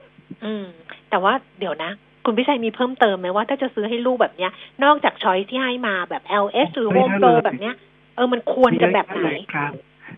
[0.46, 0.66] อืม
[1.10, 1.92] แต่ว่าเดี๋ยวนะ
[2.26, 4.52] คุณพิชัยมีเพิ่มเติมไหมว่าถ้าจะซื้อให้ลูกแบบเนี้ย
[4.84, 7.76] นอกจากช้อยที่ให้มาแบบ LS หรือไม่ Home ได้ Pro เลยแบบเนี้ย
[8.16, 9.72] เออมันควรจะแบบไหนเลยครับ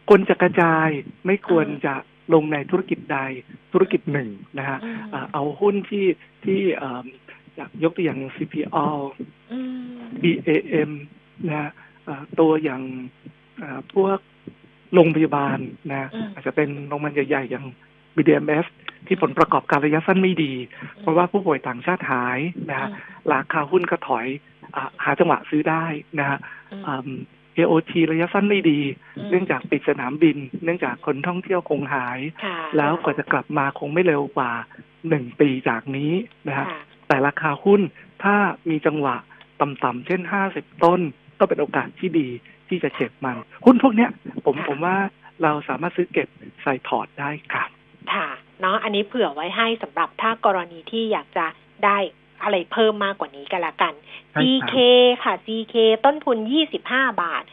[0.09, 0.89] ควรจะกระจาย
[1.25, 1.93] ไม่ควรจะ
[2.33, 3.19] ลงในธุรกิจใด
[3.73, 6.05] ธุรกิจหนึ่งนะฮะอืมอ่าเอาหุ้นที่
[6.45, 7.05] ที่เอิ่ม
[7.55, 8.87] อยากยกตัวอย่าง CPO
[9.51, 10.91] อืม BAM
[11.47, 11.69] นะฮะ
[12.07, 12.81] อ่าตัวอย่าง
[13.61, 14.19] อ่าพวก
[14.93, 15.57] โรงพยาบาล
[15.91, 17.65] นะอืมอาจจะเป็นโรงพยาบาลใหญ่ๆอย่าง
[18.15, 18.65] BDMS
[19.07, 20.53] ที่ผลประกอบการระยะสั้นไม่ดี
[20.99, 22.39] เพราะว่าผู้ป่วยต่างชาติหาย
[22.69, 22.89] นะฮะ
[23.33, 24.27] ราคาหุ้นก็ถอย
[24.75, 25.85] อาหาจังหวะซื้อได้
[26.19, 26.37] นะฮะ
[26.71, 27.19] อืมอืม
[27.57, 28.79] AOT ระยะสั้นไม่ดี
[29.17, 34.51] อืมเนื่องจากปิดสนามบิน เนื่องจากคนท่องเที่ยวคงหายค่ะแล้วกว่าจะกลับมาคงไม่เร็วกว่า
[35.09, 36.11] หนึ่งปีจากนี้
[36.47, 37.81] นะฮะค่ะแต่ราคาหุ้น
[38.23, 38.35] ถ้า
[38.69, 39.15] มีจังหวะ
[39.61, 40.99] ต่ำๆเช่นห้าสิบต้น
[41.39, 42.27] ก็เป็นโอกาสที่ดี
[42.71, 44.09] ที่จะเจ็บมัน หุ้นพวกเนี้ย
[44.45, 44.95] ผมค่ะผมว่า
[45.43, 46.27] เราสามารถซื้อเก็บ
[46.63, 47.69] ใส่พอร์ตได้ครับ
[48.13, 48.27] ค่ะ
[48.61, 51.45] เนาะอันนี้เผื่อไว้ให้สำหรับถ้ากรณีที่อยากจะ
[51.85, 51.97] ได้
[52.43, 53.93] อะไรเพิ่มมากกว่านี้ก็แล้วกัน
[54.31, 54.75] ใช่ครับ CK
[55.23, 57.43] ค่ะ CK ต้นทุนยี่สิบห้าบาท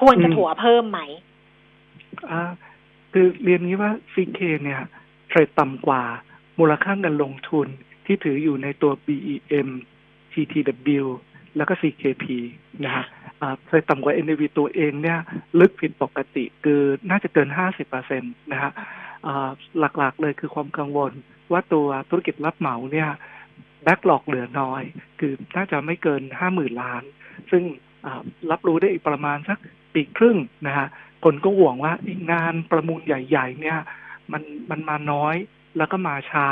[0.00, 1.00] ควรจะอืมถัวเพิ่มไหม
[2.30, 2.50] อ่า
[3.12, 4.80] คือเรียนนี้ว่า CK เนี่ย
[5.28, 6.02] เทรดต่ำกว่า
[6.58, 7.66] มูลค่าเงินลงทุน
[8.06, 9.68] ที่ถืออยู่ในตัว BEM
[10.32, 11.04] TTW
[11.56, 12.24] แล้วก็ CKP
[12.84, 13.04] นะฮะ
[13.64, 15.18] เทรต่ำกว่า NAV ตัวเองเนี่ย
[15.60, 16.80] ลึกผิดปกติคือ
[17.10, 17.48] น่าจะเกิน
[17.80, 18.70] 50%นะฮะ
[19.78, 21.12] หลักๆเลยคือความกังวล
[21.52, 23.08] ว่าตัวธุรกิจรับเหมาเนี่ย
[23.84, 24.82] แบ็กหลอกเหลือน้อย
[25.20, 26.22] คือน่าจะไม่เกิน
[26.52, 27.02] 50,000 ล้าน
[27.50, 27.62] ซึ่ง
[28.50, 29.58] รับรู้ได้อีกประมาณสัก
[29.94, 30.36] ปีครึ่ง
[30.66, 30.86] นะฮะ
[31.24, 33.78] คนก็ห่วงว่าอีกงานประมูลใหญ่ ๆ เนี่ย
[34.32, 35.36] มันมันมาน้อย
[35.76, 36.48] แล้วก็มาช้า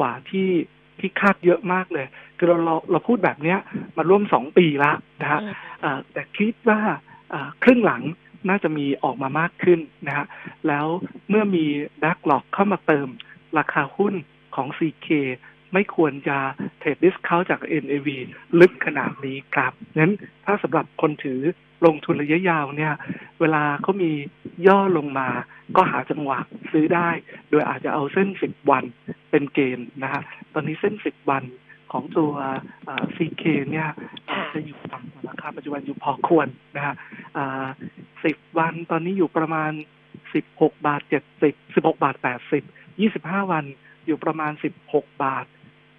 [0.00, 0.50] กว่าที่
[0.98, 2.06] ที่คาดเยอะมากเลย
[2.44, 3.58] คือเราเราเราพูดแบบเนี้ย
[3.96, 6.80] มาร่วมสองปีละนะฮะอืมอ่าแต่คิดว่า
[7.32, 8.02] อ่าครึ่งหลัง
[8.48, 10.26] น่าจะมีออกมามากขึ้นนะฮะ
[10.68, 10.86] แล้ว
[11.28, 11.64] เมื่อมี
[12.00, 13.08] แบ็กหลอกเข้ามาเติม
[13.58, 14.14] ราคาหุ้น
[14.56, 15.08] ของ CK
[15.72, 16.36] ไม่ควรจะ
[16.78, 18.08] เทรดดิสคาจาก NAV
[18.60, 20.14] ลึกขนาดนี้ครับนั้น
[20.44, 21.40] ถ้าสำหรับคนถือ
[21.86, 22.94] ลงทุนระยะยาวเนี่ย
[23.40, 24.12] เวลาเขามี
[24.66, 25.28] ย่อลงมา
[25.76, 26.38] ก็หาจังหวะ
[26.72, 27.08] ซื้อได้
[27.50, 28.84] โดยอาจจะเอาเส้นสิบวัน
[29.30, 30.22] เป็นเกณฑ์นะฮะ
[30.54, 31.42] ตอนนี้เส้นสิบวัน
[31.94, 32.32] ของตัว
[33.16, 33.88] ซีเคเนี่ย
[34.30, 36.94] อาจจะอยู่ต่ำกว่าราคาปัจจุบันอยู่พอควรนะฮะ
[38.24, 39.70] สิบวันตอนนี้อยู่ประมาณ
[40.34, 42.62] สิบหกบาทเจ็ดสิบสิบหกบาทแปดสิบ
[43.00, 43.64] ยี่สิบห้าวัน
[44.06, 45.46] อยู่ประมาณสิบหกบาท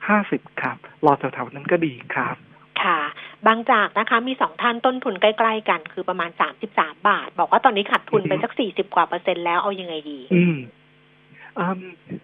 [0.08, 2.36] ห้าสิบครับรอแถวๆนั้นก็ดีครับ
[2.84, 3.00] ค่ะ
[3.48, 10.58] บางจากนะคะมีสองท่านต้นทุนใกล้ๆกัน คือประมาณสามสิบสามบาท บอกว่าตอนนี้ขาดทุนไปสักสี่สิบกว่าเปอร์เซ็นต์แล้วเอายังไงดี อืม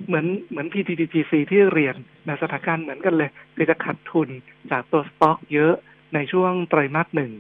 [0.08, 4.30] เหมือนเหมือน PTTGC ที่เรียนในสถานการณ์เหมือนกันเลยคือจะขาดทุน
[4.72, 5.74] จากตัวสต็อกเยอะ
[6.14, 7.32] ในช่วงไตรมาสหนึ่ง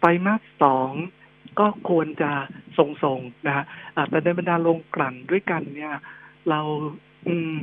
[0.00, 0.90] ไตรมาสสอง
[1.60, 2.32] ก็ควรจะ
[2.76, 3.64] ทรงๆนะฮะ
[4.08, 5.94] แต่ในบรรดาลงกลั่นด้วยกันเนี่ย
[6.48, 6.60] เรา
[7.26, 7.54] อืม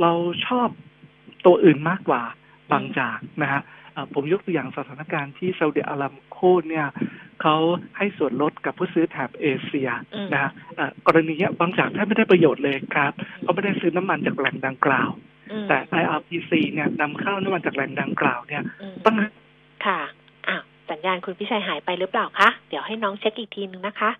[0.00, 0.12] เรา
[0.46, 0.68] ชอบ
[1.46, 2.22] ตัวอื่นมากกว่า
[2.72, 3.62] บางจากนะฮะ
[4.14, 6.38] ผมยกตัวอย่างสถานการณ์ที่ซาอุดิอาระบิโค
[6.68, 6.86] เนี่ย
[7.42, 7.56] เขา
[7.96, 9.88] ให้ส่วนลดกับผู้ซื้อแถบเอเชีย
[10.32, 10.50] นะฮะ
[11.06, 13.12] กรณีนี้บางจากแทบไม่ได้ประโยชน์เลยครับ
[13.42, 15.10] เขาไม่ได้ซื้อน้ำมันจากแหล่งดังกล่าว
[15.68, 18.62] แต่ IRPC เนี่ยนำเข้าน้ำมันจากแหล่งดังกล่าวเนี่ย
[19.04, 19.16] ต้อง
[19.86, 20.00] ค่ะ
[20.48, 20.56] อะ
[20.90, 24.10] สัญญาณคุณพิชัยหายไปหรือเปล่าคะเดี๋ยวให้น้องเช็คอีกทีนึงนะคะ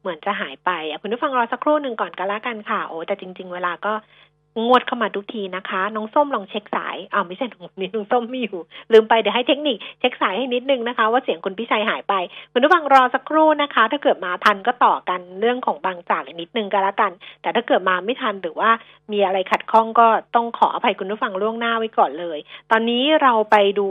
[0.00, 0.70] เหมือนจะหายไป
[1.00, 3.92] คุณผู้ฟังรอสักครู่หนึ่งก่อนก็แล้วกันค่ะ โอ้แต่จริง ๆ เวลาก็
[4.60, 8.58] งวดเข้ามาทุกทีนะคะ น้องส้มลองเช็คสายอ้าวไม่ใช่น้องนี่น้องส้มไม่อยู่
[8.92, 12.14] ลืมไปเดี๋ยวให้เทคนิคเช็คสายให้นิดนึงนะคะ ว่าเสียงคุณพิชัยหายไป
[12.52, 18.70] คุณผู้ฟังรอสักครู่นะคะ ถ้าเกิดมาทันก็ต่อกันเรื่องของบางจากนิดนึงก็แล้วกัน แต่ถ้าเกิดมาไม่ทันหรือว่า
[19.12, 22.38] มีอะไรขัดข้องก็ต้องขออภัยคุณผู้ฟังล่วงหน้าไว้ก่อนเลย
[22.70, 23.88] ตอนนี้เราไปดู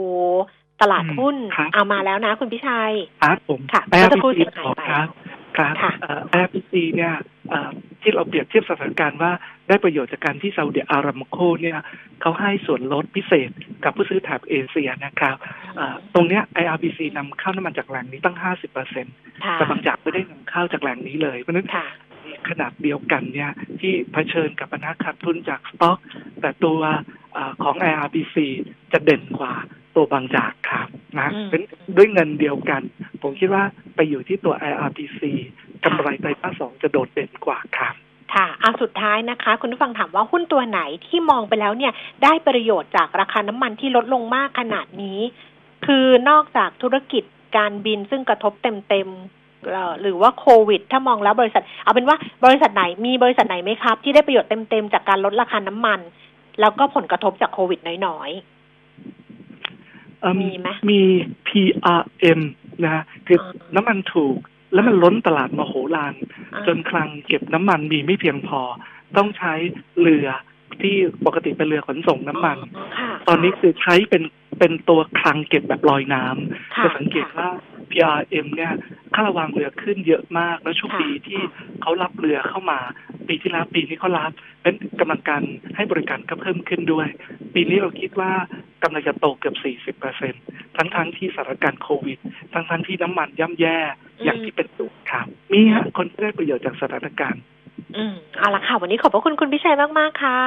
[0.82, 1.36] ตลาดหุ้น
[1.74, 2.92] เอามาแล้วนะ คุณพิชัย
[3.22, 4.82] ครับผมค่ะเมื่อสักครู่เสียงหายไป
[5.56, 5.74] ครับ
[6.30, 7.14] แอร์พีซีเนี่ย
[8.02, 9.32] ที่เราเปรียบเทียบสถานการณ์ว่า
[9.68, 11.78] ได้ประโยชน์จากการที่ซาอุดิอารามโคเนี่ย
[12.20, 13.50] เขาให้ส่วนลดพิเศษ
[13.84, 15.36] กับผู้ซื้อแถบเอเชียนะครับ
[16.14, 19.14] ตรงเนี้ย IRBC นำเข้าน้ำมันจากแหล่งนี้ตั้งห้าสิบเปอร์เซ็นต์
[19.54, 21.68] แต่บางจากไม่ได้นำเข้าจากแหล่งนี้เลย เพราะนั้น
[22.48, 23.50] ขนาดเดียวกันเนี่ย
[23.80, 25.98] ที่เผชิญกับปัญหาขาดทุนจากสต็อก
[26.40, 26.80] แต่ตัว
[27.62, 28.36] ของ IRBC
[28.92, 29.54] จะเด่นกว่า
[29.96, 31.60] ตัวบางจากครับนะเป็น
[31.96, 32.82] ด้วยเงินเดียวกัน
[33.22, 33.64] ผมคิดว่า
[33.94, 35.20] ไปอยู่ที่ตัว IRPC
[35.84, 37.94] กำไรไตรมาสสองจะโดดเด่นกว่าครับ
[38.34, 41.92] ค่ะเอาสุดท้ายนะคะ คุณผู้ฟังถามว่าหุ้นตัวไหนที่มองไปแล้วเนี่ย
[42.24, 45.18] ได้ประโยชน์จากราคาน้ำมันที่ลดลงมากขนาดนี้
[45.86, 47.24] คือนอกจากธุรกิจ
[47.56, 56.00] การบินซึ่งกระทบเต็มๆหรือว่าโควิด ถ้ามองแล้วบริษัท เอาเป็นว่าบริษัทไหนมีบริษัทไหนไหมครับ ที่ได้ประโยชน์เต็มๆจากการลดราคาน้ำมัน
[56.60, 58.30] แล้วก็ผลกระทบจากโควิดน้อย
[60.42, 61.00] มีไหมมี
[61.48, 62.40] PRM
[62.84, 63.38] นะฮะคือ
[63.74, 64.36] น้ำมันถูก
[64.72, 66.14] แล้วมันล้นตลาดมโหฬาร
[66.66, 68.60] จนคลังเก็บน้ำมันมีไม่เพียงพอ
[69.16, 69.52] ต้องใช้
[70.00, 70.28] เรือ
[70.82, 70.96] ที่
[71.26, 72.58] ปกติเป็นเรือขนส่งน้ำมัน
[73.28, 74.22] ตอนนี้คือใช้เป็น
[74.58, 77.48] เป็นตัวคลังเก็บแบบลอยน้ำจะสังเกตว่า
[77.90, 78.72] PRM เนี่ย
[79.14, 81.40] ค่าระวางเรือขึ้นเยอะมาก แล้วช่วงปีที่
[81.82, 82.80] เขารับเรือเข้ามา
[83.28, 85.42] ปีที่แล้วปีนี้เขารับเป็นกำลังการ
[85.76, 87.08] ให้บริการก็เพิ่มขึ้นด้วย
[87.54, 88.32] ปีนี้เราคิดว่า
[88.82, 89.56] กำลังจะโตเกือบ
[89.96, 90.34] 40เปอร์เซ็น
[90.76, 92.18] ทั้งทั้งที่สถานการณ์โควิด
[92.52, 93.78] ทั้งทั้งที่น้ำมันย่ำแย่
[94.24, 97.42] อย่างที่เป็นตุครับมีฮะคนที่ได้ประโยชน์จากสถานการณ์
[97.96, 100.40] อืมเอาละค่ะ วันนี้ขอบพระคุณคุณพิชัยมาก ๆ ค่ะ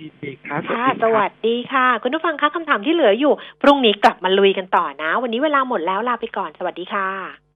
[0.00, 3.32] ดีดีครับค่ะสวัสดีค่ะ คุณผู้ฟังคะคำถามที่เหลืออยู่
[3.62, 7.53] พรุ่งนี้กลับมาลุยกันต่อนะ วันนี้เวลาหมดแล้วลาไปก่อน สวัสดีค่ะ